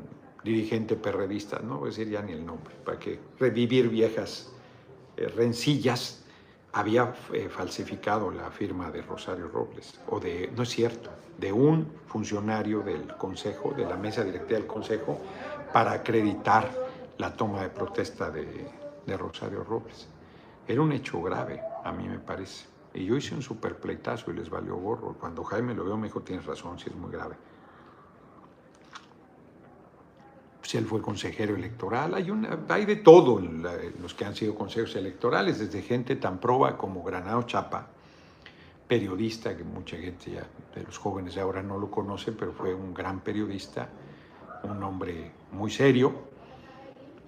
[0.43, 4.51] dirigente perredista, no voy a decir ya ni el nombre, para que revivir viejas
[5.17, 6.25] eh, rencillas,
[6.73, 11.91] había eh, falsificado la firma de Rosario Robles, o de, no es cierto, de un
[12.07, 15.19] funcionario del Consejo, de la mesa directiva del Consejo,
[15.73, 16.71] para acreditar
[17.19, 18.69] la toma de protesta de,
[19.17, 20.07] Rosario Robles.
[20.69, 22.67] Era un hecho grave, a mí me parece.
[22.95, 25.17] Y yo hice un superpleitazo y les valió gorro.
[25.19, 27.35] Cuando Jaime lo vio me dijo, tienes razón, sí es muy grave.
[30.63, 32.15] Si él fue consejero electoral,
[32.69, 33.41] hay, de todo
[34.01, 37.87] los que han sido consejos electorales, desde gente tan proba como Granado Chapa,
[38.87, 42.75] periodista, que mucha gente ya, de los jóvenes de ahora no lo conoce, pero fue
[42.75, 43.89] un gran periodista,
[44.65, 46.13] un hombre muy serio,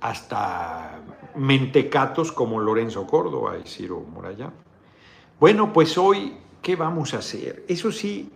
[0.01, 1.01] hasta
[1.37, 4.53] mentecatos como Lorenzo Córdoba y Ciro Murayá.
[5.39, 7.65] Bueno, pues hoy, ¿qué vamos a hacer?
[7.69, 8.31] Eso sí,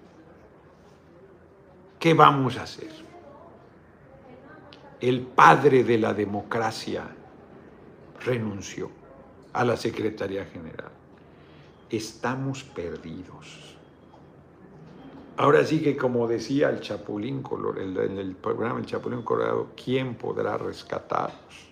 [1.98, 3.05] ¿qué vamos a hacer?
[5.00, 7.06] El padre de la democracia
[8.24, 8.90] renunció
[9.52, 10.90] a la Secretaría General.
[11.90, 13.76] Estamos perdidos.
[15.36, 17.42] Ahora sí que como decía el Chapulín
[17.76, 21.68] en el programa El Chapulín Colorado, ¿quién podrá rescatarnos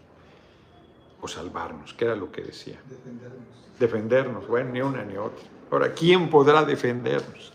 [1.23, 1.95] o salvarnos?
[1.95, 2.79] ¿Qué era lo que decía?
[2.87, 3.79] Defendernos.
[3.79, 5.45] Defendernos, bueno, ni una ni otra.
[5.71, 7.54] Ahora, ¿quién podrá defendernos?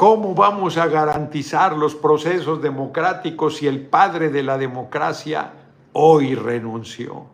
[0.00, 5.52] ¿Cómo vamos a garantizar los procesos democráticos si el padre de la democracia
[5.92, 7.26] hoy renunció?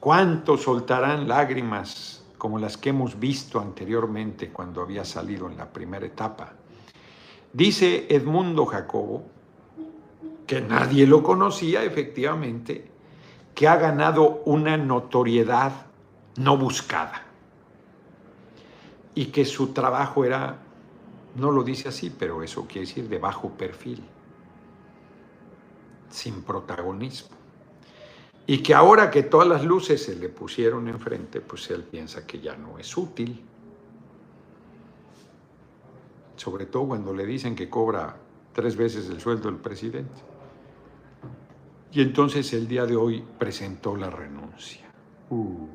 [0.00, 6.06] ¿Cuántos soltarán lágrimas como las que hemos visto anteriormente cuando había salido en la primera
[6.06, 6.54] etapa?
[7.52, 9.24] Dice Edmundo Jacobo,
[10.46, 12.90] que nadie lo conocía efectivamente,
[13.54, 15.72] que ha ganado una notoriedad
[16.36, 17.24] no buscada
[19.14, 20.60] y que su trabajo era
[21.38, 24.02] no lo dice así, pero eso quiere decir de bajo perfil,
[26.10, 27.36] sin protagonismo.
[28.46, 32.40] Y que ahora que todas las luces se le pusieron enfrente, pues él piensa que
[32.40, 33.44] ya no es útil.
[36.36, 38.16] Sobre todo cuando le dicen que cobra
[38.52, 40.22] tres veces el sueldo del presidente.
[41.92, 44.86] Y entonces el día de hoy presentó la renuncia.
[45.30, 45.68] Uh,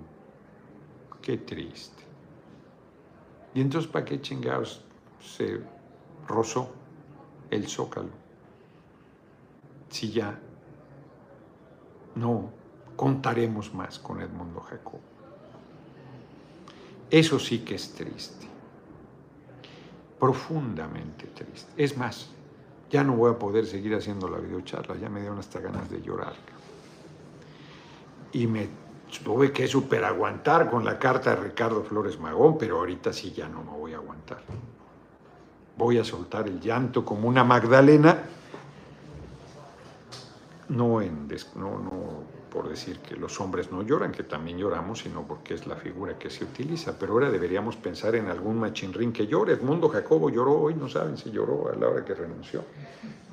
[1.21, 2.04] qué triste.
[3.54, 4.84] Y entonces, ¿para qué chingados
[5.23, 5.62] se
[6.27, 6.69] rozó
[7.49, 8.09] el zócalo.
[9.89, 10.39] Si ya
[12.15, 12.49] no
[12.95, 14.99] contaremos más con Edmundo Jacob.
[17.09, 18.47] Eso sí que es triste,
[20.19, 21.71] profundamente triste.
[21.77, 22.29] Es más,
[22.89, 26.01] ya no voy a poder seguir haciendo la videocharla, ya me dieron hasta ganas de
[26.01, 26.33] llorar.
[28.31, 28.67] Y me
[29.23, 33.47] tuve que super aguantar con la carta de Ricardo Flores Magón, pero ahorita sí ya
[33.47, 34.41] no me voy a aguantar
[35.77, 38.23] voy a soltar el llanto como una Magdalena,
[40.69, 41.01] no,
[42.51, 46.17] por decir que los hombres no lloran, que también lloramos, sino porque es la figura
[46.17, 46.97] que se utiliza.
[46.97, 49.53] Pero ahora deberíamos pensar en algún machinrín que llore.
[49.53, 52.63] Edmundo Jacobo lloró hoy, no saben si lloró a la hora que renunció,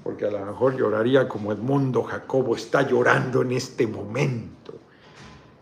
[0.03, 4.75] porque a lo mejor lloraría como Edmundo Jacobo está llorando en este momento,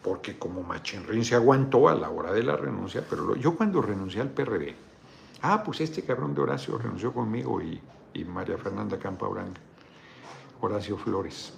[0.02, 4.20] porque como machinrín se aguantó a la hora de la renuncia, pero yo cuando renuncié
[4.20, 4.74] al PRD,
[5.42, 7.80] ah, pues este cabrón de Horacio renunció conmigo y,
[8.26, 9.28] María Fernanda Campa
[10.60, 11.52] Horacio Flores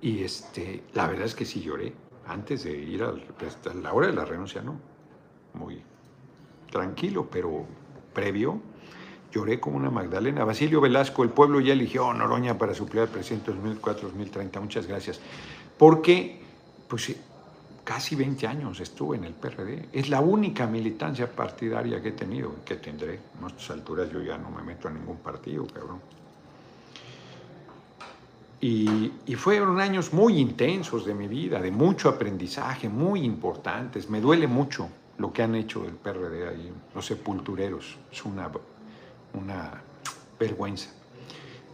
[0.00, 1.92] y este, la verdad es que sí lloré
[2.26, 3.04] antes de ir
[3.38, 4.78] pues, a la hora de la renuncia, ¿no?
[5.54, 5.82] Muy
[6.70, 7.64] tranquilo, pero
[8.12, 8.60] previo,
[9.32, 10.44] lloré como una Magdalena.
[10.44, 14.60] Basilio Velasco, el pueblo ya eligió a Noroña para suplir al presidente 2004-2030.
[14.60, 15.20] Muchas gracias.
[15.78, 16.40] Porque,
[16.88, 17.14] pues,
[17.86, 19.88] casi 20 años estuve en el PRD.
[19.92, 23.20] Es la única militancia partidaria que he tenido, que tendré.
[23.40, 26.00] A estas alturas yo ya no me meto a ningún partido, cabrón.
[28.60, 34.10] Y, fueron años muy intensos de mi vida, de mucho aprendizaje, muy importantes.
[34.10, 37.96] Me duele mucho lo que han hecho el PRD ahí, los sepultureros.
[38.10, 38.50] Es una
[40.40, 40.90] vergüenza.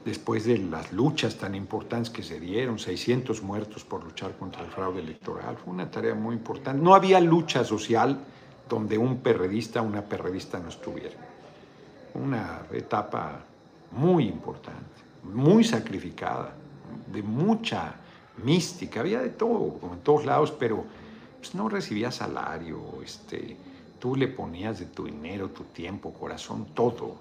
[0.04, 4.70] Después de las luchas tan importantes que se dieron, 600 muertos por luchar contra el
[4.70, 6.82] fraude electoral, fue una tarea muy importante.
[6.82, 8.18] No había lucha social
[8.68, 11.14] donde un perredista, una perredista no estuviera.
[12.14, 13.44] Una etapa
[13.92, 16.52] muy importante, muy sacrificada
[17.12, 17.94] de mucha
[18.42, 20.84] mística, había de todo, como en todos lados, pero
[21.38, 23.56] pues, no recibía salario, este,
[24.00, 27.16] tú le ponías de tu dinero, tu tiempo, corazón, todo,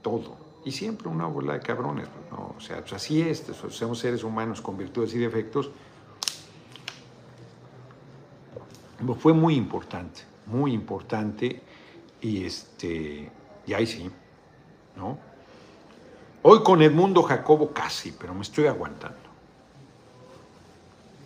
[0.00, 0.51] todo.
[0.64, 2.54] Y siempre una bola de cabrones, pues, ¿no?
[2.56, 5.70] o sea, pues así es, pues, somos seres humanos con virtudes y defectos.
[9.18, 11.60] Fue muy importante, muy importante,
[12.20, 13.32] y este,
[13.66, 14.08] y ahí sí,
[14.96, 15.18] ¿no?
[16.42, 19.18] Hoy con Edmundo Jacobo casi, pero me estoy aguantando.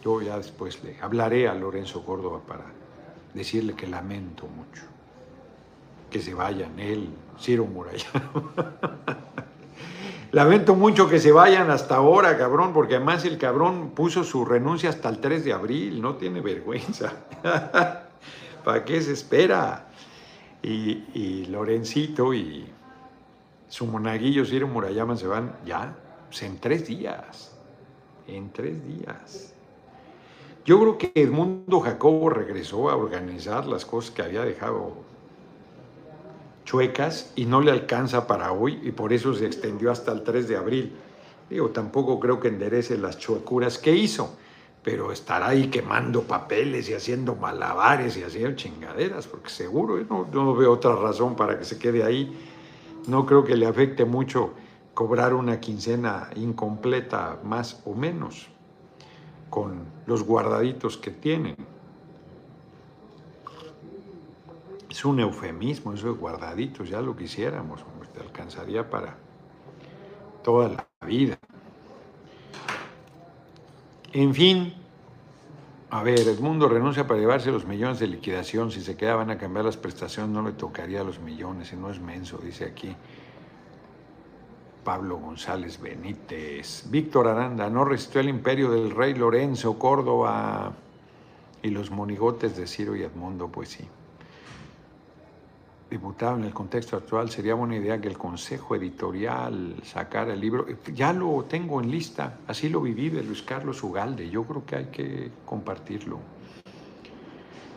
[0.02, 2.64] Yo ya después le hablaré a Lorenzo Córdoba para
[3.34, 4.95] decirle que lamento mucho
[6.16, 8.50] que se vayan él, Ciro Murayano.
[10.32, 14.88] lamento mucho que se vayan hasta ahora, cabrón, porque además el cabrón puso su renuncia
[14.88, 17.12] hasta el 3 de abril, no tiene vergüenza.
[18.64, 19.88] ¿Para qué se espera?
[20.62, 22.66] Y, y Lorencito y
[23.68, 25.94] su monaguillo Ciro Murayama se van ya,
[26.28, 27.54] pues en tres días,
[28.26, 29.52] en tres días.
[30.64, 35.04] Yo creo que Edmundo Jacobo regresó a organizar las cosas que había dejado
[36.66, 40.48] chuecas y no le alcanza para hoy y por eso se extendió hasta el 3
[40.48, 40.92] de abril.
[41.48, 44.36] Digo, tampoco creo que enderece las chuecuras que hizo,
[44.82, 50.54] pero estará ahí quemando papeles y haciendo malabares y haciendo chingaderas, porque seguro, no, no
[50.54, 52.36] veo otra razón para que se quede ahí.
[53.06, 54.50] No creo que le afecte mucho
[54.92, 58.48] cobrar una quincena incompleta más o menos
[59.50, 61.75] con los guardaditos que tienen.
[64.96, 69.18] Es un eufemismo eso de guardaditos, ya lo quisiéramos, te alcanzaría para
[70.42, 71.38] toda la vida.
[74.14, 74.72] En fin,
[75.90, 78.70] a ver, el mundo renuncia para llevarse los millones de liquidación.
[78.70, 82.00] Si se quedaban a cambiar las prestaciones, no le tocaría los millones, y no es
[82.00, 82.96] menso, dice aquí.
[84.82, 86.84] Pablo González Benítez.
[86.88, 90.72] Víctor Aranda, no resistió el imperio del rey Lorenzo, Córdoba
[91.62, 93.86] y los monigotes de Ciro y Edmundo, pues sí.
[95.88, 100.66] Diputado, en el contexto actual sería buena idea que el consejo editorial sacara el libro.
[100.92, 104.28] Ya lo tengo en lista, así lo viví de Luis Carlos Ugalde.
[104.28, 106.18] Yo creo que hay que compartirlo.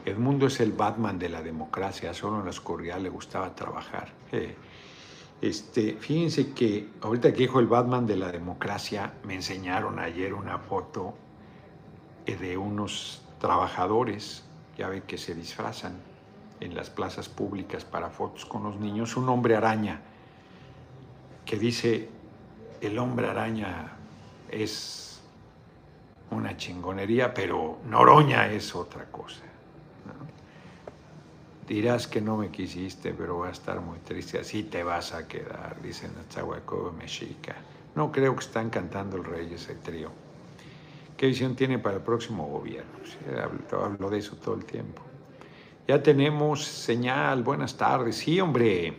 [0.05, 4.11] Edmundo es el Batman de la democracia, solo en la oscuridad le gustaba trabajar.
[4.31, 4.55] Eh,
[5.39, 10.57] este, fíjense que ahorita que dijo el Batman de la democracia, me enseñaron ayer una
[10.57, 11.13] foto
[12.25, 14.45] eh, de unos trabajadores,
[14.79, 16.08] ya ven que se disfrazan
[16.59, 20.01] en las plazas públicas para fotos con los niños, un hombre araña
[21.45, 22.09] que dice,
[22.81, 23.93] el hombre araña
[24.51, 25.21] es
[26.31, 29.41] una chingonería, pero Noroña es otra cosa.
[31.67, 34.39] Dirás que no me quisiste, pero va a estar muy triste.
[34.39, 37.55] Así te vas a quedar, dice Natzahuacobo Mexica.
[37.93, 40.09] No creo que están cantando el rey ese trío.
[41.15, 42.89] ¿Qué visión tiene para el próximo gobierno?
[43.83, 45.01] hablo, de eso todo el tiempo.
[45.89, 48.17] Ya tenemos señal, buenas tardes.
[48.17, 48.93] Sí, hombre.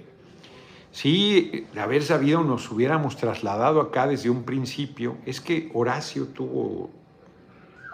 [0.90, 5.16] Sí, de haber sabido nos hubiéramos trasladado acá desde un principio.
[5.24, 6.90] Es que Horacio tuvo,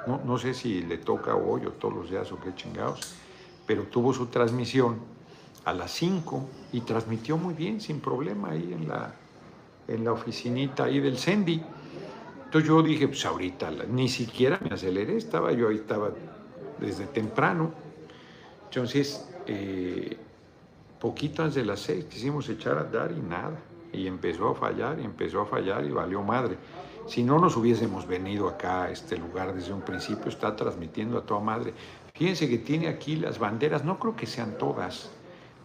[0.07, 3.13] no, sé si le toca hoy o todos los días o qué chingados,
[3.67, 4.97] pero tuvo su transmisión
[5.67, 9.15] a las 5 y transmitió muy bien, sin problema, ahí en la,
[9.89, 11.63] en la oficinita ahí del CENDI.
[12.47, 16.13] Entonces yo dije, pues ahorita, ni siquiera me aceleré, estaba yo ahí, estaba
[16.81, 17.85] desde temprano.
[18.71, 20.17] Entonces, eh,
[21.01, 23.57] poquito antes de las seis quisimos echar a andar y nada.
[23.93, 26.57] Y empezó a fallar y empezó a fallar y valió madre.
[27.07, 31.23] Si no nos hubiésemos venido acá a este lugar desde un principio, está transmitiendo a
[31.23, 31.73] toda madre.
[32.15, 35.11] Fíjense que tiene aquí las banderas, no creo que sean todas,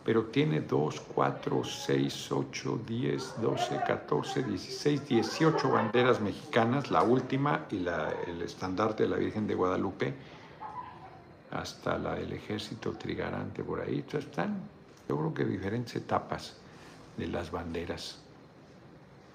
[0.04, 7.66] pero tiene 2, 4, 6, 8, 10, 12, 14, 16, 18 banderas mexicanas, la última
[7.72, 10.14] y la, el estandarte de la Virgen de Guadalupe,
[11.52, 14.04] hasta la del ejército trigarante por ahí.
[14.12, 14.62] Están,
[15.08, 16.56] yo creo que diferentes etapas
[17.18, 18.20] de las banderas.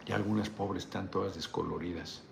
[0.06, 2.22] Y algunas pobres están todas descoloridas.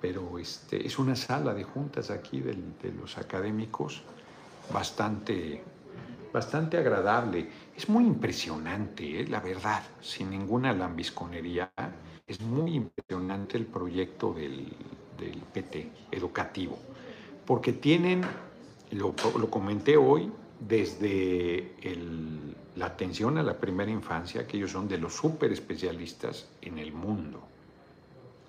[0.00, 4.02] Pero este, es una sala de juntas aquí de los académicos
[4.72, 5.62] bastante
[6.34, 7.48] bastante agradable.
[7.76, 9.28] Es muy impresionante, ¿eh?
[9.28, 11.70] la verdad, sin ninguna lambisconería.
[12.26, 14.74] Es muy impresionante el proyecto del,
[15.52, 16.76] PT educativo,
[17.46, 18.22] porque tienen,
[18.94, 19.14] lo,
[19.50, 20.30] comenté hoy,
[20.60, 21.74] desde
[22.76, 26.92] la atención a la primera infancia, que ellos son de los súper especialistas en el
[26.92, 27.40] mundo.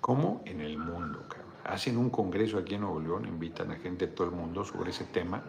[0.00, 0.42] ¿Cómo?
[0.44, 1.24] En el mundo.
[1.64, 4.90] Hacen un congreso aquí en Nuevo León, invitan a gente de todo el mundo sobre
[4.90, 5.42] ese tema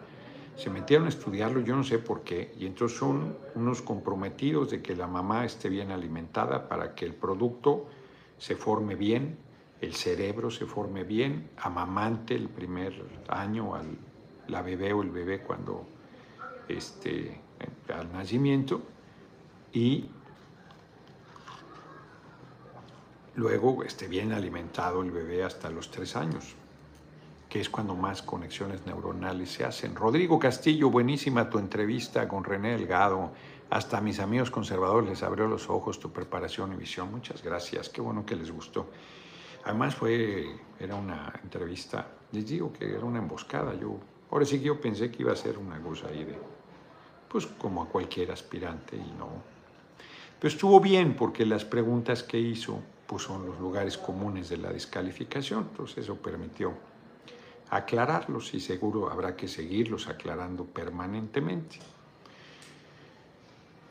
[0.58, 4.82] se metieron a estudiarlo, yo no sé por qué, y entonces son unos comprometidos de
[4.82, 7.86] que la mamá esté bien alimentada para que el producto
[8.38, 9.38] se forme bien,
[9.80, 12.92] el cerebro se forme bien, amamante el primer
[13.28, 13.86] año al
[14.48, 15.86] la bebé o el bebé cuando
[16.68, 17.40] este,
[17.92, 18.82] al nacimiento
[19.72, 20.06] y
[23.36, 26.56] luego esté bien alimentado el bebé hasta los tres años
[27.48, 29.94] que es cuando más conexiones neuronales se hacen.
[29.94, 33.30] Rodrigo Castillo, buenísima tu entrevista con René Delgado.
[33.70, 37.10] Hasta a mis amigos conservadores les abrió los ojos tu preparación y visión.
[37.10, 38.90] Muchas gracias, qué bueno que les gustó.
[39.64, 43.74] Además fue, era una entrevista, les digo que era una emboscada.
[43.74, 43.98] Yo,
[44.30, 46.38] ahora sí que yo pensé que iba a ser una cosa ahí de,
[47.28, 49.28] pues como a cualquier aspirante y no.
[50.40, 54.70] Pero estuvo bien porque las preguntas que hizo pues son los lugares comunes de la
[54.70, 56.74] descalificación, entonces eso permitió
[57.70, 61.78] aclararlos y seguro habrá que seguirlos aclarando permanentemente.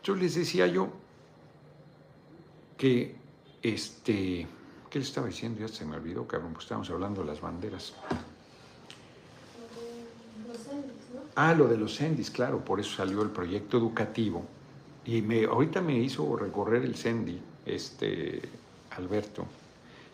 [0.03, 0.89] Yo les decía yo
[2.77, 3.15] que
[3.61, 4.47] este,
[4.89, 5.59] ¿qué le estaba diciendo?
[5.59, 7.93] Ya se me olvidó, cabrón, pues estábamos hablando de las banderas.
[11.39, 14.43] Ah, lo de los CENDIs, claro, por eso salió el proyecto educativo.
[15.05, 18.41] Y me, ahorita me hizo recorrer el CENDI, este,
[18.89, 19.45] Alberto.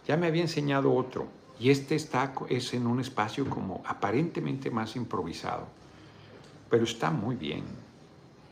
[0.05, 1.29] Ya me había enseñado otro,
[1.61, 5.65] y este está, es en un espacio como aparentemente más improvisado,
[6.69, 7.63] pero está muy bien,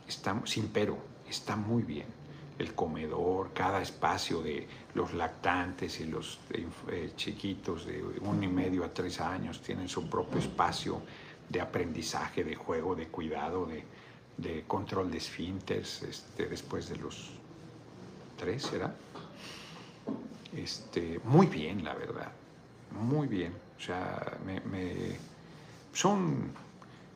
[0.07, 0.97] está, sin pero,
[1.29, 2.07] está muy bien.
[2.57, 8.85] El comedor, cada espacio de los lactantes y los eh, chiquitos de uno y medio
[8.85, 11.01] a tres años tienen su propio espacio
[11.51, 13.83] de aprendizaje, de juego, de cuidado, de,
[14.67, 17.31] control de esfínteres este, después de los
[18.37, 18.95] tres, ¿será?
[20.55, 22.31] Este, muy bien, la verdad
[22.91, 23.53] muy bien.
[23.77, 24.37] O sea,
[25.93, 26.51] son,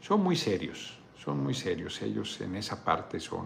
[0.02, 2.02] son muy serios, son muy serios.
[2.02, 3.46] Ellos en esa parte son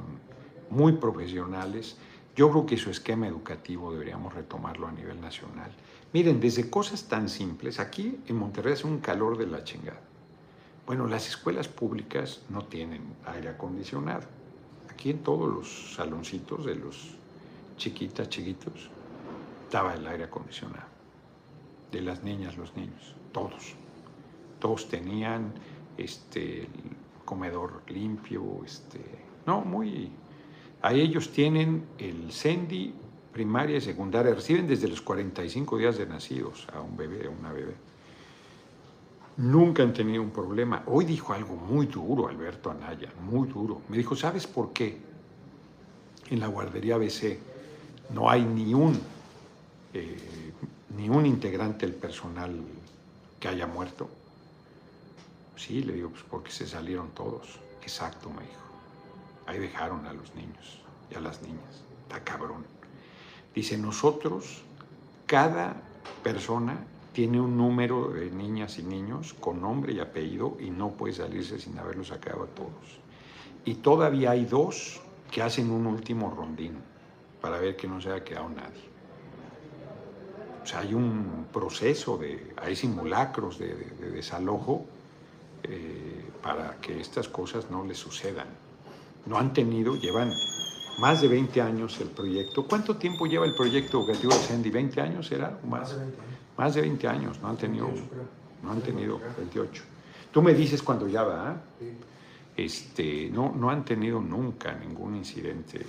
[0.70, 1.98] muy profesionales.
[2.36, 5.72] Yo creo que su esquema educativo deberíamos retomarlo a nivel nacional.
[6.14, 10.00] Miren, desde cosas tan simples, aquí en Monterrey es un calor de la chingada.
[10.90, 14.24] Bueno, las escuelas públicas no tienen aire acondicionado.
[14.90, 17.16] Aquí en todos los saloncitos de los
[17.78, 18.90] chiquitas, chiquitos,
[19.66, 20.88] estaba el aire acondicionado
[21.92, 23.76] de las niñas, los niños, todos.
[24.60, 25.54] Todos tenían
[25.96, 26.68] este
[27.24, 29.00] comedor limpio, este,
[29.46, 30.10] no, muy...
[30.82, 32.96] A ellos tienen el CENDI
[33.32, 37.54] primaria y secundaria, reciben desde los 45 días de nacidos a un bebé, a una
[37.54, 37.76] bebé.
[39.40, 40.84] Nunca han tenido un problema.
[40.88, 43.82] Hoy dijo algo muy duro Alberto Anaya, muy duro.
[43.88, 44.98] Me dijo, ¿sabes por qué?
[46.30, 47.40] En la guardería ABC
[48.14, 49.00] no hay ni un
[49.94, 50.52] eh,
[50.98, 52.54] ni un integrante del personal
[53.40, 54.10] que haya muerto.
[55.56, 57.60] Sí, le digo, pues porque se salieron todos.
[57.82, 58.60] Exacto, me dijo.
[59.46, 61.82] Ahí dejaron a los niños y a las niñas.
[62.04, 62.66] Está cabrón.
[63.56, 64.64] Dice, nosotros,
[65.26, 65.82] cada
[66.24, 66.78] persona
[67.20, 71.60] tiene un número de niñas y niños con nombre y apellido y no puede salirse
[71.60, 73.02] sin haberlos sacado a todos.
[73.66, 76.76] Y todavía hay dos que hacen un último rondín
[77.42, 78.88] para ver que no se haya quedado nadie.
[80.64, 83.76] O sea, hay un proceso, de, hay simulacros de,
[84.14, 84.86] desalojo
[85.64, 88.48] eh, para que estas cosas no les sucedan.
[89.26, 90.32] No han tenido, llevan
[91.00, 92.66] más de 20 años el proyecto.
[92.66, 94.72] ¿Cuánto tiempo lleva el proyecto educativo de Sandy?
[94.72, 95.60] ¿20 años será?
[95.68, 96.39] Más, de 20 años.
[96.60, 97.90] Más de 20 años, no han tenido,
[98.62, 99.82] no han tenido 28.
[100.30, 101.56] Tú me dices cuando ya va.
[102.58, 105.80] Este, no, no han tenido nunca ningún incidente.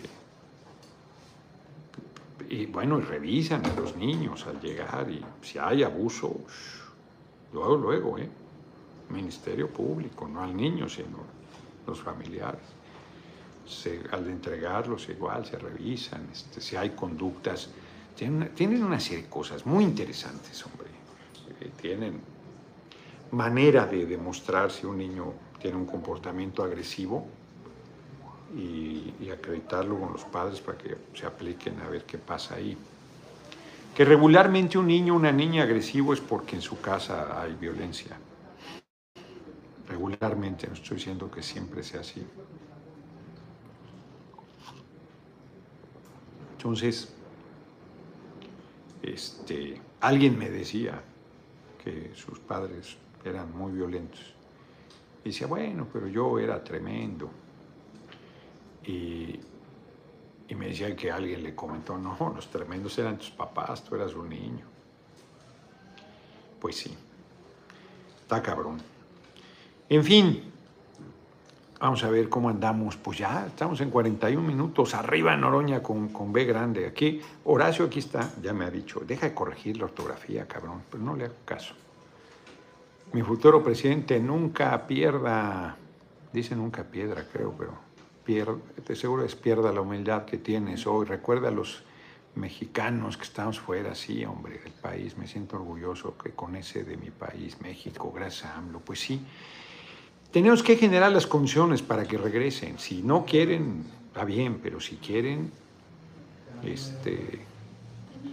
[2.48, 6.36] Y bueno, revisan a los niños al llegar y si hay abuso,
[7.52, 8.28] luego, luego, ¿eh?
[9.08, 11.18] Ministerio Público, no al niño, sino
[11.84, 12.62] los familiares.
[14.12, 17.70] al entregarlos igual se revisan, este, si hay conductas.
[18.16, 20.88] Tienen, tienen, una serie de cosas muy interesantes, hombre.
[21.60, 22.20] Eh, tienen
[23.32, 27.26] manera de demostrar si un niño tiene un comportamiento agresivo
[28.56, 32.76] y, acreditarlo con los padres para que se apliquen a ver qué pasa ahí.
[33.94, 38.16] Que regularmente un niño una niña agresivo es porque en su casa hay violencia
[39.90, 42.24] regularmente, no estoy diciendo que siempre sea así.
[46.56, 47.12] Entonces,
[49.02, 51.02] este, alguien me decía
[51.82, 54.34] que sus padres eran muy violentos.
[55.24, 57.30] Y decía, bueno, pero yo era tremendo.
[58.84, 59.38] Y,
[60.48, 64.14] y me decía que alguien le comentó, no, los tremendos eran tus papás, tú eras
[64.14, 64.66] un niño.
[66.58, 66.94] Pues sí,
[68.22, 68.78] está cabrón.
[69.88, 70.49] En fin,
[71.80, 72.96] vamos a ver cómo andamos.
[72.96, 76.86] Pues ya estamos en 41 minutos, arriba Noroña con, con B grande.
[76.86, 81.02] Aquí, Horacio aquí está, ya me ha dicho, deja de corregir la ortografía, cabrón, pero
[81.02, 81.74] no le hago caso.
[83.12, 85.76] Mi futuro presidente nunca pierda,
[86.32, 87.72] dice nunca piedra, creo, pero
[88.22, 91.06] pierde, de seguro es pierda la humildad que tienes hoy.
[91.06, 91.82] Recuerda a los
[92.36, 95.16] mexicanos que estamos fuera, sí, hombre, del país.
[95.16, 98.78] Me siento orgulloso que con ese de mi país, México, gracias a AMLO.
[98.78, 99.26] Pues sí,
[100.30, 102.78] tenemos que generar las condiciones para que regresen.
[102.78, 105.50] Si no quieren, está bien, pero si quieren,
[106.62, 107.40] este,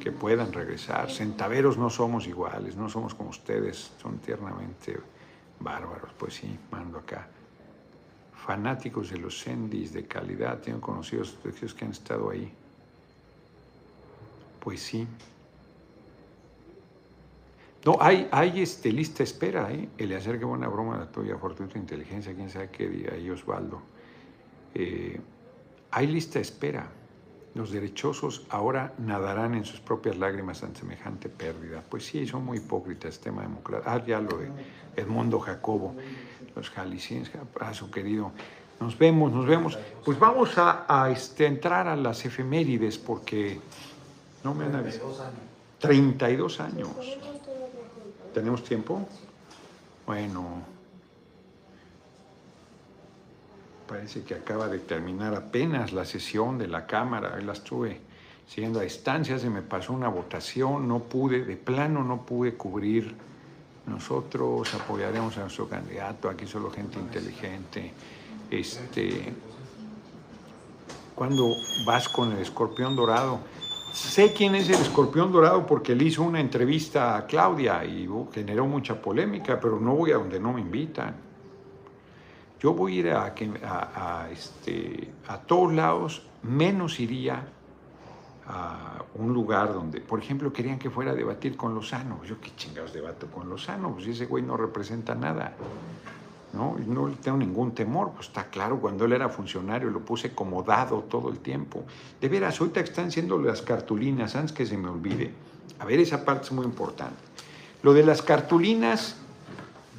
[0.02, 1.12] que puedan regresar.
[1.12, 5.00] Centaveros no somos iguales, no somos como ustedes, son tiernamente
[5.60, 6.12] bárbaros.
[6.18, 7.28] Pues sí, mando acá.
[8.36, 11.36] Fanáticos de los sendis de calidad, tengo conocidos
[11.76, 12.52] que han estado ahí.
[14.60, 15.08] Pues sí.
[17.86, 19.88] No, hay, hay este, lista espera, ¿eh?
[19.98, 23.82] El hacer que buena broma la tuya, fortuita inteligencia, quién sabe qué día, ahí Osvaldo.
[24.74, 25.20] Eh,
[25.92, 26.90] hay lista espera.
[27.56, 31.84] Los derechosos ahora nadarán en sus propias lágrimas ante semejante pérdida.
[31.90, 33.90] Pues sí, son muy hipócritas, tema democrático.
[33.90, 34.50] Ah, ya lo de
[34.96, 35.96] Edmundo Jacobo,
[36.56, 38.32] los jaliscienses, a su querido.
[38.80, 39.80] Nos vemos, nos vemos.
[40.06, 43.60] Pues vamos a, a este, entrar a las efemérides porque
[44.44, 45.16] no me han avisado.
[45.80, 46.90] 32 años.
[48.34, 49.08] ¿Tenemos tiempo?
[50.06, 50.64] Bueno,
[53.88, 57.36] parece que acaba de terminar apenas la sesión de la Cámara.
[57.36, 58.00] Ahí la estuve
[58.48, 63.16] siguiendo a distancia, se me pasó una votación, no pude, de plano no pude cubrir.
[63.86, 67.94] Nosotros apoyaremos a nuestro candidato, aquí solo gente inteligente.
[68.52, 69.34] Este,
[71.16, 71.54] cuando
[71.86, 73.40] vas con el escorpión dorado,
[73.92, 78.68] Sé quién es el escorpión dorado porque le hizo una entrevista a Claudia y generó
[78.68, 81.16] mucha polémica, pero no voy a donde no me invitan.
[82.60, 87.48] Yo voy a ir a, este, a todos lados, menos iría
[88.48, 92.24] a un lugar donde, por ejemplo, querían que fuera a debatir con Lozano.
[92.24, 95.54] Yo qué chingados debato con Lozano, pues ese güey no representa nada.
[96.54, 96.78] ¿No?
[96.86, 100.64] No le tengo ningún temor, pues está claro, cuando él era funcionario lo puse como
[100.64, 101.84] dado todo el tiempo.
[102.22, 105.32] De veras, ahorita están siendo las cartulinas, antes que se me olvide.
[105.80, 107.16] A ver, esa parte es muy importante.
[107.84, 109.18] Lo de las cartulinas,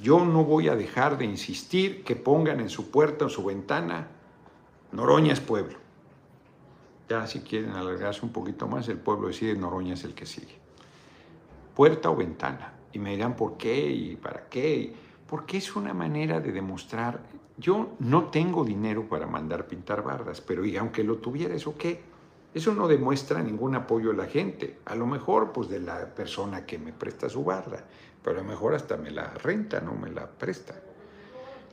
[0.02, 4.08] yo no voy a dejar de insistir que pongan en su puerta o su ventana,
[4.92, 5.76] Noroña es pueblo.
[7.08, 10.58] Ya si quieren alargarse un poquito más, el pueblo decide Noroña es el que sigue.
[11.74, 12.72] Puerta o ventana.
[12.92, 14.94] Y me dirán por qué y para qué
[15.28, 17.20] porque es una manera de demostrar,
[17.58, 22.00] yo no tengo dinero para mandar pintar bardas, pero y aunque lo tuviera, ¿eso qué?
[22.54, 24.78] Eso no demuestra ningún apoyo de la gente.
[24.86, 27.84] A lo mejor, pues de la persona que me presta su barda,
[28.22, 30.74] pero a lo mejor hasta me la renta, no me la presta.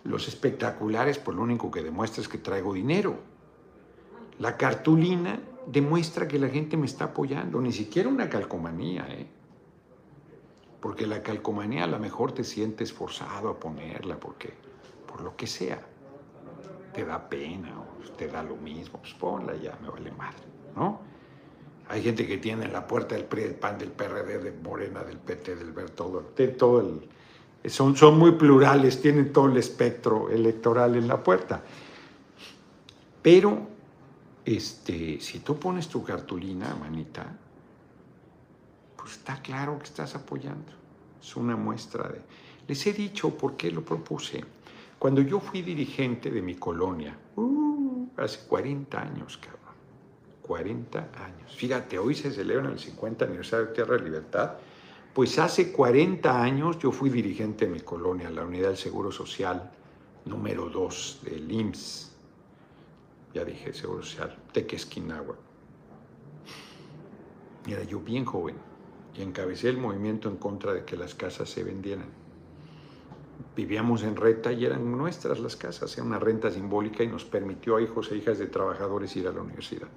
[0.04, 3.16] Los espectaculares, pues lo único que demuestra es que traigo dinero.
[4.40, 9.28] La cartulina demuestra que la gente me está apoyando, ni siquiera una calcomanía, ¿eh?
[10.86, 14.54] Porque la calcomanía a lo mejor te sientes forzado a ponerla, porque
[15.08, 15.82] por lo que sea,
[16.94, 20.44] te da pena o te da lo mismo, pues ponla ya, me vale madre,
[20.76, 21.02] ¿no?
[21.90, 25.04] Hay gente que tiene en la puerta del PRI, el PAN, del PRD, de Morena,
[25.04, 26.22] del PT, del VER, todo,
[26.56, 31.64] todo el, son, son muy plurales, tienen todo el espectro electoral en la puerta.
[33.24, 33.58] Pero,
[34.46, 37.40] este, si tú pones tu cartulina, manita,
[39.12, 40.72] está claro que estás apoyando.
[41.22, 42.22] Es una muestra de...
[42.68, 44.44] Les he dicho por qué lo propuse.
[44.98, 49.76] Cuando yo fui dirigente de mi colonia, uh, hace 40 años, cabrón.
[50.42, 51.56] 40 años.
[51.56, 54.54] Fíjate, hoy se celebra el 50 aniversario de Tierra de Libertad.
[55.14, 59.72] Pues hace 40 años yo fui dirigente de mi colonia, la Unidad del Seguro Social
[60.26, 62.12] número 2 del IMSS.
[63.34, 65.36] Ya dije Seguro Social, Tequesquinagua.
[67.68, 68.75] Era yo bien joven
[69.18, 72.08] y encabecé el movimiento en contra de que las casas se vendieran.
[73.56, 77.78] Vivíamos en renta y eran nuestras las casas, era una renta simbólica y nos permitió
[77.78, 79.88] a hijos e hijas de trabajadores ir a la universidad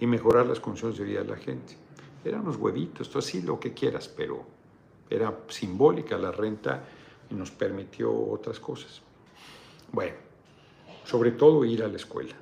[0.00, 1.76] y mejorar las condiciones de vida de la gente.
[2.24, 4.44] Eran unos huevitos, todo así lo que quieras, pero
[5.10, 6.84] era simbólica la renta
[7.30, 9.02] y nos permitió otras cosas.
[9.92, 10.16] Bueno,
[11.04, 12.34] sobre todo ir a la escuela.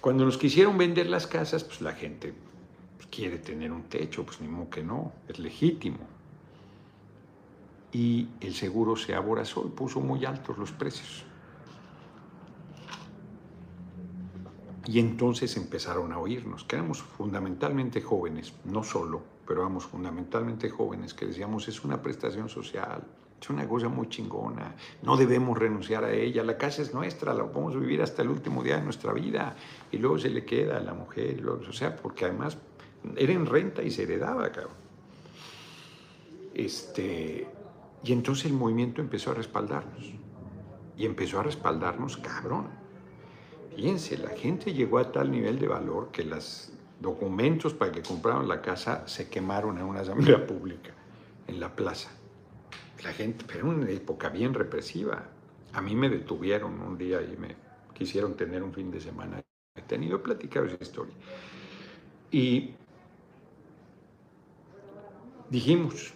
[0.00, 2.32] Cuando nos quisieron vender las casas, pues la gente
[3.16, 6.00] quiere tener un techo, pues ni modo que no, es legítimo.
[7.92, 11.24] Y el seguro se aborazó y puso muy altos los precios.
[14.84, 21.14] Y entonces empezaron a oírnos, que éramos fundamentalmente jóvenes, no solo, pero éramos fundamentalmente jóvenes,
[21.14, 23.02] que decíamos, es una prestación social,
[23.40, 27.50] es una cosa muy chingona, no debemos renunciar a ella, la casa es nuestra, la
[27.50, 29.56] podemos vivir hasta el último día de nuestra vida
[29.90, 32.56] y luego se le queda a la mujer, o sea, porque además
[33.16, 34.74] era en renta y se heredaba, cabrón.
[36.54, 37.46] Este,
[38.02, 40.12] y entonces el movimiento empezó a respaldarnos,
[40.96, 42.68] y empezó a respaldarnos, cabrón.
[43.74, 48.48] Fíjense, la gente llegó a tal nivel de valor que los documentos para que compraran
[48.48, 50.94] la casa se quemaron en una asamblea pública,
[51.46, 52.10] en la plaza.
[53.04, 55.28] La gente, pero en una época bien represiva.
[55.74, 57.54] A mí me detuvieron un día y me
[57.92, 59.42] quisieron tener un fin de semana.
[59.74, 61.14] He tenido platicado esa historia.
[62.30, 62.74] Y
[65.50, 66.12] dijimos,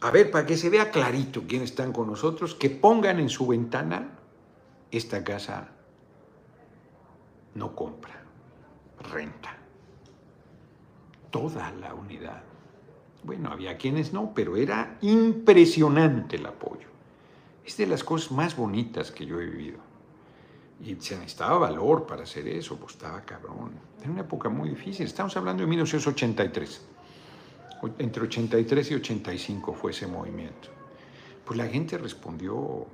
[0.00, 3.46] a ver, para que se vea clarito quiénes están con nosotros, que pongan en su
[3.46, 4.18] ventana
[4.90, 5.68] esta casa
[7.54, 8.22] no compra,
[9.12, 9.56] renta.
[11.30, 12.42] Toda la unidad.
[13.22, 16.88] Bueno, había quienes no, pero era impresionante el apoyo.
[17.64, 19.78] Es de las cosas más bonitas que yo he vivido.
[20.82, 23.72] Y se necesitaba valor para hacer eso, pues estaba cabrón.
[24.00, 25.06] Era una época muy difícil.
[25.06, 26.86] Estamos hablando de 1983.
[27.98, 30.68] Entre 83 y 85 fue ese movimiento.
[31.44, 32.86] Pues la gente respondió.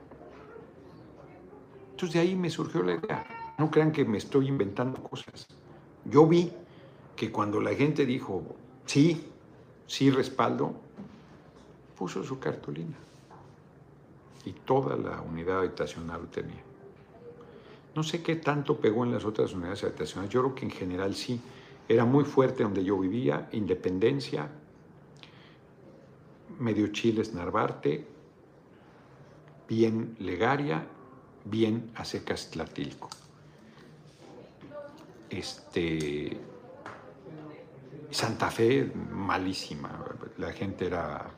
[1.91, 3.55] Entonces de ahí me surgió la idea.
[3.59, 5.47] No crean que me estoy inventando cosas.
[6.05, 6.53] Yo vi
[7.17, 8.43] que cuando la gente dijo,
[8.85, 9.29] sí,
[9.87, 10.75] sí respaldo,
[11.97, 12.97] puso su cartulina.
[14.45, 16.63] Y toda la unidad habitacional lo tenía.
[17.97, 20.33] No sé qué tanto pegó en las otras unidades habitacionales.
[20.33, 21.41] Yo creo que en general sí.
[21.89, 24.51] Era muy fuerte donde yo vivía, Independencia,
[26.59, 28.07] Medio Chiles, Narvarte,
[29.69, 30.87] bien Legaria,
[31.45, 33.09] bien Acecas Tlatilco.
[35.29, 36.39] Este,
[38.11, 40.05] Santa Fe, malísima.
[40.39, 41.31] La gente era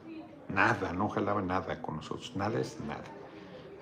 [0.49, 2.35] nada, no jalaba nada con nosotros.
[2.37, 3.05] Nada es nada.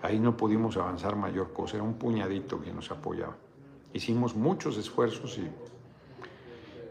[0.03, 1.77] Ahí no pudimos avanzar mayor cosa.
[1.77, 3.37] Era un puñadito que nos apoyaba.
[3.93, 5.49] Hicimos muchos esfuerzos y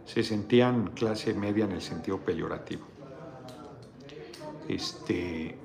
[0.06, 2.95] se sentían clase media en el sentido peyorativo.
[4.68, 5.56] Este,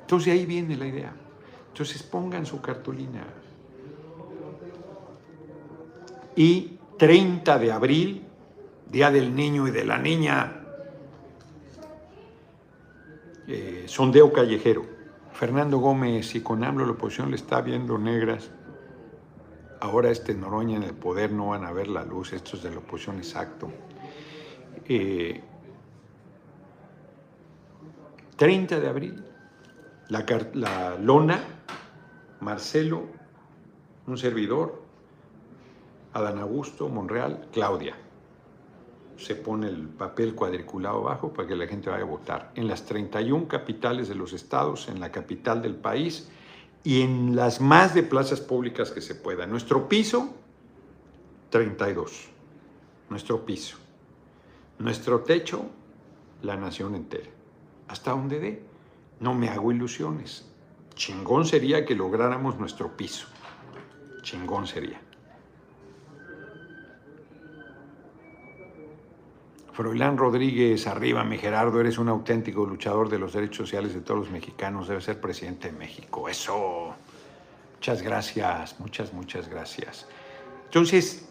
[0.00, 1.14] entonces ahí viene la idea.
[1.68, 3.24] Entonces pongan su cartulina.
[6.36, 8.24] Y 30 de abril
[8.94, 10.60] Día del Niño y de la Niña,
[13.48, 14.86] eh, sondeo callejero.
[15.32, 18.52] Fernando Gómez y con AMLO la oposición le está viendo negras.
[19.80, 22.78] Ahora este Noroña en el poder no van a ver la luz, estos de la
[22.78, 23.68] oposición exacto.
[28.36, 29.24] 30 eh, de abril,
[30.08, 30.24] la,
[30.54, 31.42] la lona,
[32.40, 33.04] Marcelo,
[34.06, 34.82] un servidor,
[36.12, 37.96] Adán Augusto, Monreal, Claudia
[39.16, 42.52] se pone el papel cuadriculado abajo para que la gente vaya a votar.
[42.54, 46.28] En las 31 capitales de los estados, en la capital del país
[46.82, 49.46] y en las más de plazas públicas que se pueda.
[49.46, 50.34] Nuestro piso,
[51.50, 52.28] 32.
[53.08, 53.78] Nuestro piso.
[54.78, 55.66] Nuestro techo,
[56.42, 57.30] la nación entera.
[57.88, 58.62] Hasta donde dé.
[59.20, 60.46] No me hago ilusiones.
[60.94, 63.26] Chingón sería que lográramos nuestro piso.
[64.22, 65.00] Chingón sería.
[69.72, 74.20] Froilán Rodríguez, arriba, mi Gerardo, eres un auténtico luchador de los derechos sociales de todos
[74.20, 76.28] los mexicanos, debe ser presidente de México.
[76.28, 76.94] Eso.
[77.74, 80.06] Muchas gracias, muchas, muchas gracias.
[80.66, 81.28] Entonces,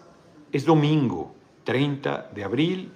[0.52, 1.34] es domingo,
[1.64, 2.94] 30 de abril,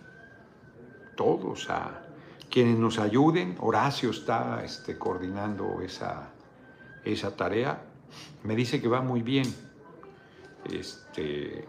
[1.16, 2.07] todos, a
[2.50, 3.56] quienes nos ayuden.
[3.60, 6.30] Horacio está este, coordinando esa,
[7.04, 7.82] esa tarea.
[8.44, 9.54] Me dice que va muy bien.
[10.72, 11.66] Este,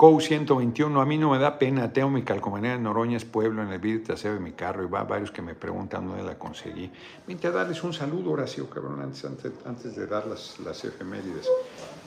[0.00, 3.68] COU 121, a mí no me da pena, tengo mi calcomanía en Noroña, pueblo, en
[3.68, 6.90] el vidrio trasero de mi carro, y va varios que me preguntan dónde la conseguí.
[7.26, 9.26] Vente a darles un saludo, Horacio, cabrón, antes,
[9.66, 11.46] antes, de dar las, las efemérides.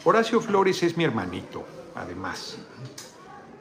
[0.03, 1.63] Horacio Flores es mi hermanito,
[1.93, 2.57] además.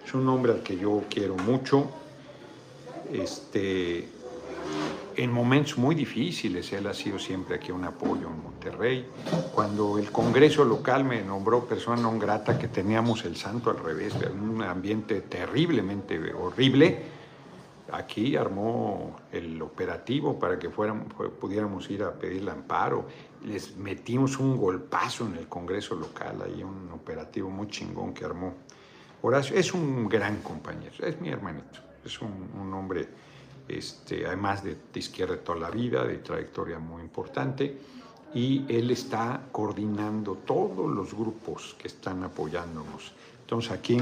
[0.03, 1.91] Es un hombre al que yo quiero mucho.
[3.11, 4.09] Este,
[5.17, 6.73] en momentos muy difíciles.
[6.73, 9.07] Él ha sido siempre aquí un apoyo en Monterrey.
[9.55, 14.15] Cuando el Congreso local me nombró persona non grata, que teníamos el santo al revés,
[14.33, 17.21] un ambiente terriblemente horrible,
[17.93, 23.07] aquí armó el operativo para que fuéramos, pudiéramos ir a pedir amparo.
[23.45, 28.55] Les metimos un golpazo en el Congreso local, ahí un operativo muy chingón que armó.
[29.23, 33.09] Horacio es un gran compañero, es mi hermanito, es un, un hombre
[33.69, 37.79] este, además de, izquierda toda la vida, de trayectoria muy importante,
[38.35, 43.13] y él está coordinando todos los grupos que están apoyándonos.
[43.41, 43.99] Entonces aquí,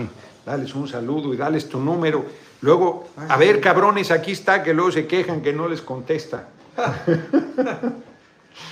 [0.46, 2.24] dales un saludo y dales tu número.
[2.60, 6.48] Luego, a ver, cabrones, aquí está, que luego se quejan que no les contesta.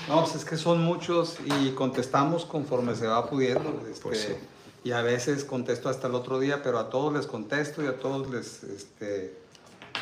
[0.09, 3.87] No, pues es que son muchos y contestamos conforme se va pudiendo.
[3.89, 4.37] Este, pues
[4.85, 7.99] y a veces contesto hasta el otro día, pero a todos les contesto y a
[7.99, 9.37] todos les, este,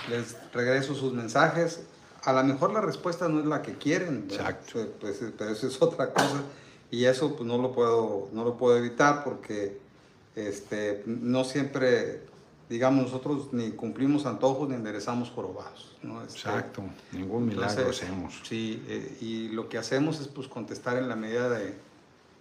[0.09, 1.81] les regreso sus mensajes.
[2.23, 4.87] A lo mejor la respuesta no es la que quieren, Exacto.
[5.01, 6.43] Pues, pero eso es otra cosa.
[6.91, 9.81] Y eso pues, no, lo puedo, no lo puedo evitar porque
[10.35, 12.23] este, no siempre,
[12.69, 15.97] digamos, nosotros ni cumplimos antojos ni enderezamos jorobados.
[16.03, 16.23] ¿no?
[16.23, 18.41] Este, Exacto, ningún milagro hacemos.
[18.45, 21.75] Sí, eh, y lo que hacemos es pues, contestar en la medida de,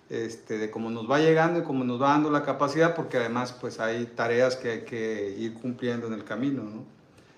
[0.09, 3.53] este, de cómo nos va llegando y cómo nos va dando la capacidad, porque además
[3.59, 6.83] pues hay tareas que hay que ir cumpliendo en el camino, ¿no?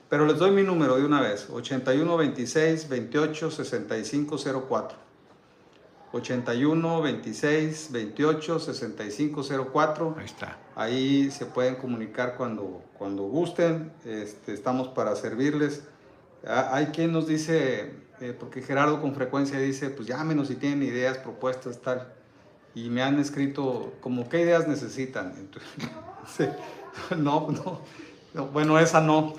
[0.10, 4.38] Pero les doy mi número de una vez, 81 26 28 65
[4.68, 5.08] 04.
[6.14, 9.42] 81 26 28 65
[9.74, 10.16] 04.
[10.18, 10.58] Ahí está.
[10.76, 13.92] Ahí se pueden comunicar cuando, cuando gusten.
[14.06, 15.84] Este, estamos para servirles.
[16.46, 21.18] Hay quien nos dice, eh, porque Gerardo con frecuencia dice, pues llámenos si tienen ideas,
[21.18, 22.14] propuestas, tal.
[22.78, 25.34] Y me han escrito, como, ¿qué ideas necesitan?
[25.36, 26.50] Entonces,
[27.18, 27.82] no, no
[28.46, 29.34] bueno, esa no.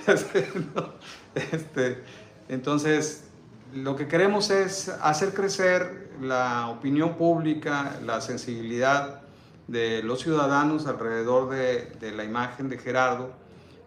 [1.34, 2.02] Este,
[2.48, 3.24] entonces,
[3.72, 9.22] lo que queremos es hacer crecer la opinión pública, la sensibilidad
[9.68, 13.30] de los ciudadanos alrededor de, de la imagen de Gerardo,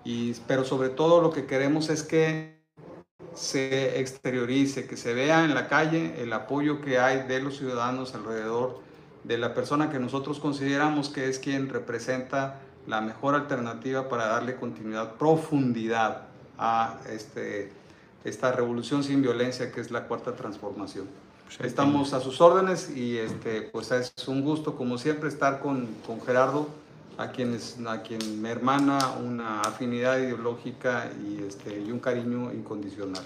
[0.06, 2.62] y, pero sobre todo lo que queremos es que
[3.34, 8.16] se exteriorice, que se vea en la calle el apoyo que hay de los ciudadanos
[8.16, 8.91] alrededor
[9.24, 14.56] de la persona que nosotros consideramos que es quien representa la mejor alternativa para darle
[14.56, 16.24] continuidad, profundidad
[16.58, 17.72] a este,
[18.24, 21.08] esta revolución sin violencia que es la cuarta transformación.
[21.46, 25.88] Pues Estamos a sus órdenes y este, pues es un gusto como siempre estar con,
[26.08, 26.68] con Gerardo,
[27.18, 33.24] a, quienes, a quien me hermana una afinidad ideológica y, este, y un cariño incondicional.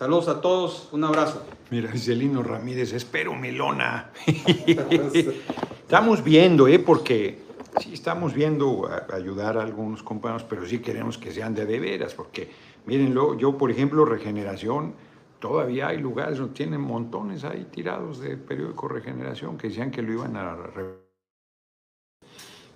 [0.00, 1.44] Saludos a todos, un abrazo.
[1.68, 4.10] Mira, Celino Ramírez, espero Melona.
[5.82, 6.78] Estamos viendo, ¿eh?
[6.78, 7.42] Porque
[7.82, 12.14] sí estamos viendo ayudar a algunos compañeros, pero sí queremos que sean de de veras,
[12.14, 12.50] porque
[12.86, 14.94] mírenlo, yo por ejemplo, Regeneración,
[15.38, 20.14] todavía hay lugares donde tienen montones ahí tirados de periódico Regeneración que decían que lo
[20.14, 20.56] iban a...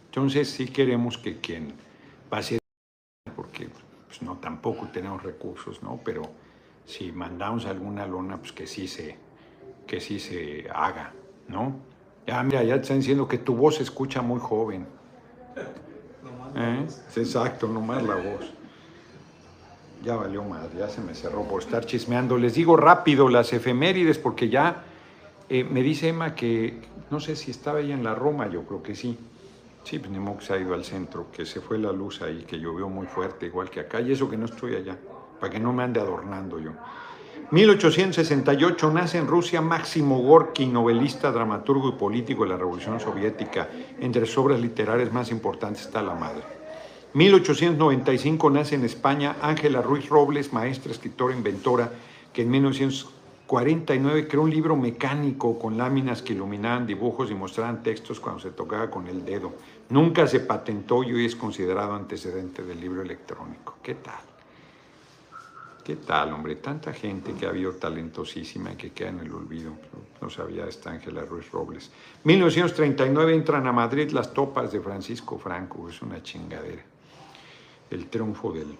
[0.08, 1.72] Entonces sí queremos que quien
[2.28, 2.58] pase,
[3.34, 3.70] porque
[4.08, 5.98] pues, no tampoco tenemos recursos, ¿no?
[6.04, 6.43] Pero
[6.84, 9.16] si mandamos alguna lona, pues que sí se,
[9.86, 11.12] que sí se haga,
[11.48, 11.76] ¿no?
[12.26, 14.86] Ya, mira, ya te están diciendo que tu voz se escucha muy joven.
[16.56, 16.86] ¿Eh?
[17.16, 18.52] Exacto, nomás la voz.
[20.02, 22.36] Ya valió más, ya se me cerró por estar chismeando.
[22.36, 24.84] Les digo rápido las efemérides porque ya
[25.48, 28.82] eh, me dice Emma que no sé si estaba ella en la Roma, yo creo
[28.82, 29.18] que sí.
[29.84, 32.44] Sí, pues ni que se ha ido al centro, que se fue la luz ahí,
[32.46, 34.98] que llovió muy fuerte, igual que acá, y eso que no estoy allá,
[35.40, 36.72] para que no me ande adornando yo.
[37.50, 43.68] 1868 nace en Rusia Máximo Gorky, novelista, dramaturgo y político de la Revolución Soviética.
[44.00, 46.42] Entre sus obras literarias más importantes está La Madre.
[47.12, 51.92] 1895 nace en España Ángela Ruiz Robles, maestra, escritora, inventora,
[52.32, 58.18] que en 1949 creó un libro mecánico con láminas que iluminaban dibujos y mostraban textos
[58.18, 59.52] cuando se tocaba con el dedo.
[59.90, 63.76] Nunca se patentó y hoy es considerado antecedente del libro electrónico.
[63.80, 64.33] ¿Qué tal?
[65.84, 66.56] ¿Qué tal, hombre?
[66.56, 69.72] Tanta gente que ha habido talentosísima y que queda en el olvido.
[70.22, 71.90] No sabía esta Ángela Ruiz Robles.
[72.24, 75.86] 1939 entran a Madrid las topas de Francisco Franco.
[75.90, 76.82] Es una chingadera.
[77.90, 78.74] El triunfo del,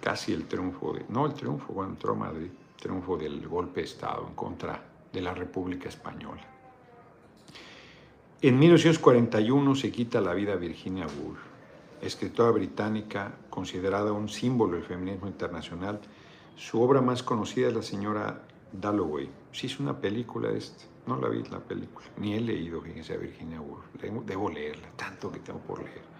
[0.00, 2.48] casi el triunfo, de, no el triunfo cuando entró a Madrid,
[2.80, 6.42] triunfo del golpe de Estado en contra de la República Española.
[8.40, 11.47] En 1941 se quita la vida Virginia Woolf,
[12.02, 16.00] escritora británica considerada un símbolo del feminismo internacional.
[16.56, 18.42] Su obra más conocida es La señora
[18.72, 19.30] Dalloway.
[19.52, 23.16] Sí es una película esta, no la vi la película, ni he leído, fíjense, a
[23.16, 23.86] Virginia Woolf.
[24.26, 26.18] Debo leerla, tanto que tengo por leer.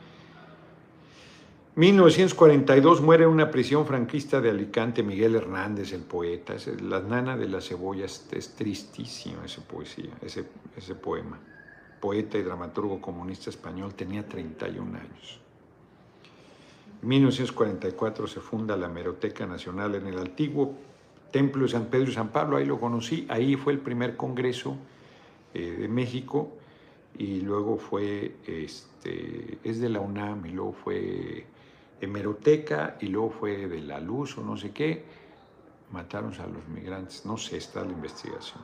[1.79, 6.55] 1942 muere en una prisión franquista de Alicante Miguel Hernández, el poeta.
[6.83, 11.39] La nana de la cebolla es, tristísimo esa poesía, ese, ese poema.
[12.01, 15.41] Poeta y dramaturgo comunista español, tenía 31 años.
[17.03, 20.75] En 1944 se funda la Meroteca Nacional en el antiguo
[21.31, 24.77] Templo de San Pedro y San Pablo, ahí lo conocí, ahí fue el primer congreso
[25.53, 26.53] eh, de México
[27.19, 31.45] y luego fue, este, es de la UNAM y luego fue
[32.01, 35.05] hemeroteca y luego fue de la luz o no sé qué,
[35.93, 38.63] mataron a los migrantes, no sé, está la investigación.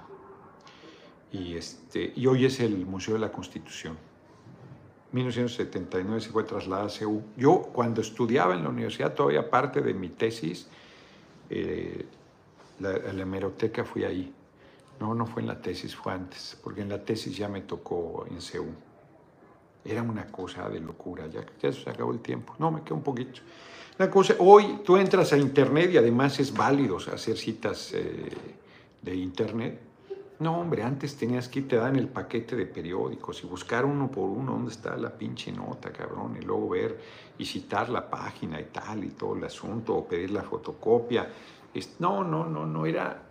[1.32, 3.98] Y, este, y hoy es el Museo de la Constitución.
[5.14, 7.22] 1979 se fue trasladada a CEU.
[7.36, 10.66] Yo cuando estudiaba en la universidad, todavía parte de mi tesis,
[11.48, 12.04] eh,
[12.80, 14.34] la, la hemeroteca fui ahí.
[14.98, 18.26] No, no fue en la tesis, fue antes, porque en la tesis ya me tocó
[18.28, 18.66] en CEU.
[19.84, 22.54] Era una cosa de locura, ya, ya se acabó el tiempo.
[22.58, 23.40] No, me queda un poquito.
[23.98, 28.30] La cosa, hoy tú entras a internet y además es válido hacer citas eh,
[29.00, 29.80] de internet.
[30.44, 34.10] No, hombre, antes tenías que ir, te dan el paquete de periódicos y buscar uno
[34.10, 37.00] por uno dónde está la pinche nota, cabrón, y luego ver
[37.38, 41.32] y citar la página y tal y todo el asunto, o pedir la fotocopia.
[41.98, 43.22] No, no, no, no era.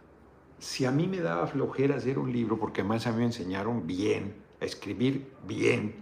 [0.57, 3.85] Si a mí me daba flojera hacer un libro, porque además a mí me enseñaron
[3.85, 5.93] bien, a escribir bien,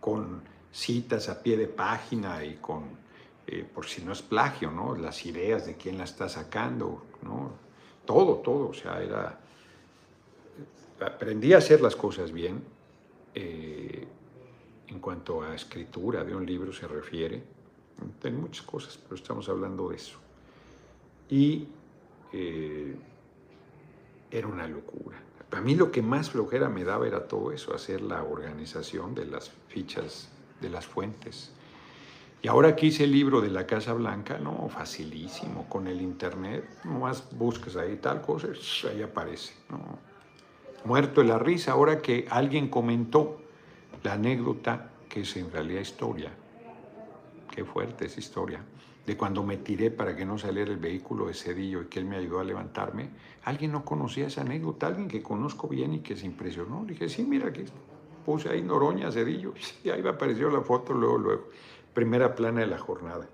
[0.00, 2.84] con citas a pie de página y con,
[3.46, 4.96] eh, por si no es plagio, ¿no?
[4.96, 7.50] Las ideas de quién la está sacando, ¿no?
[8.06, 9.38] Todo, todo, o sea, era...
[11.00, 12.62] Aprendí a hacer las cosas bien
[13.34, 14.06] eh,
[14.88, 17.42] en cuanto a escritura de un libro se refiere.
[18.22, 20.18] Hay muchas cosas, pero estamos hablando de eso.
[21.28, 21.68] Y
[22.32, 22.96] eh,
[24.30, 25.18] era una locura.
[25.48, 29.26] Para mí lo que más flojera me daba era todo eso, hacer la organización de
[29.26, 30.28] las fichas
[30.60, 31.50] de las fuentes.
[32.42, 36.64] Y ahora que hice el libro de la Casa Blanca, no, facilísimo, con el internet,
[36.84, 38.48] nomás buscas ahí tal cosa,
[38.90, 39.52] ahí aparece.
[39.68, 40.09] ¿no?
[40.84, 43.40] Muerto de la risa, ahora que alguien comentó
[44.02, 46.30] la anécdota, que es en realidad historia,
[47.50, 48.64] qué fuerte es historia,
[49.06, 52.06] de cuando me tiré para que no saliera el vehículo de Cedillo y que él
[52.06, 53.10] me ayudó a levantarme,
[53.44, 56.82] alguien no conocía esa anécdota, alguien que conozco bien y que se impresionó.
[56.82, 57.64] Le dije, sí, mira, que
[58.24, 59.54] puse ahí Noroña, Cedillo,
[59.84, 61.48] y ahí me apareció la foto luego, luego,
[61.92, 63.28] primera plana de la jornada.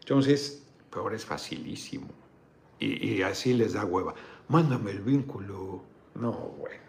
[0.00, 2.08] Entonces, ahora es facilísimo.
[2.80, 4.14] Y así les da hueva.
[4.46, 5.82] Mándame el vínculo.
[6.18, 6.88] No, bueno.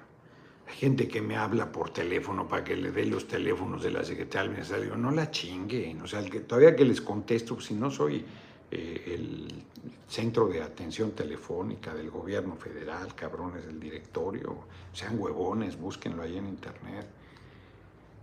[0.67, 4.03] Hay gente que me habla por teléfono para que le dé los teléfonos de la
[4.03, 4.95] Secretaría del Ministerio.
[4.97, 6.01] no la chinguen.
[6.01, 8.23] O sea, todavía que les contesto, pues, si no soy
[8.69, 9.63] eh, el
[10.07, 14.57] centro de atención telefónica del gobierno federal, cabrones del directorio,
[14.93, 17.07] sean huevones, búsquenlo ahí en internet.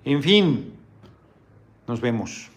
[0.05, 0.73] En fin,
[1.89, 2.49] nos vemos.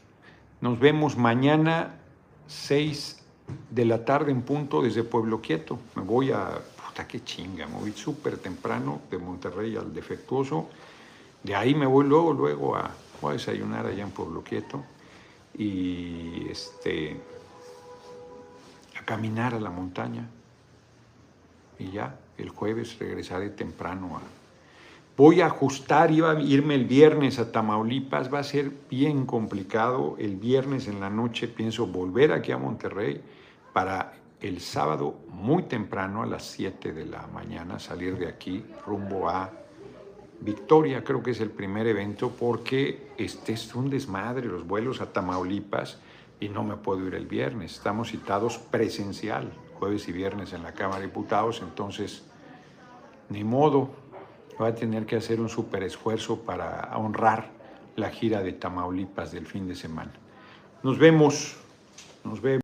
[0.61, 1.99] Nos vemos mañana
[2.45, 3.23] 6
[3.71, 5.79] de la tarde en punto desde Pueblo Quieto.
[5.95, 6.59] Me voy a
[7.07, 10.69] qué chinga, me voy súper temprano de Monterrey al defectuoso.
[11.43, 12.91] De ahí me voy luego, luego a,
[13.21, 14.83] a desayunar allá en Pueblo Quieto
[15.57, 17.19] y este,
[18.99, 20.27] a caminar a la montaña.
[21.77, 24.21] Y ya, el jueves regresaré temprano a...
[25.15, 30.15] Voy a ajustar, iba a irme el viernes a Tamaulipas, va a ser bien complicado.
[30.17, 33.21] El viernes en la noche pienso volver aquí a Monterrey
[33.73, 39.29] para el sábado muy temprano a las 7 de la mañana salir de aquí rumbo
[39.29, 39.51] a
[40.41, 45.11] Victoria, creo que es el primer evento porque este es un desmadre, los vuelos a
[45.11, 45.99] Tamaulipas
[46.39, 47.73] y no me puedo ir el viernes.
[47.73, 52.23] Estamos citados presencial, jueves y viernes en la Cámara de Diputados, entonces
[53.27, 53.89] ni modo,
[54.57, 57.51] voy a tener que hacer un super esfuerzo para honrar
[57.97, 60.13] la gira de Tamaulipas del fin de semana.
[60.81, 61.57] Nos vemos,
[62.23, 62.57] nos vemos.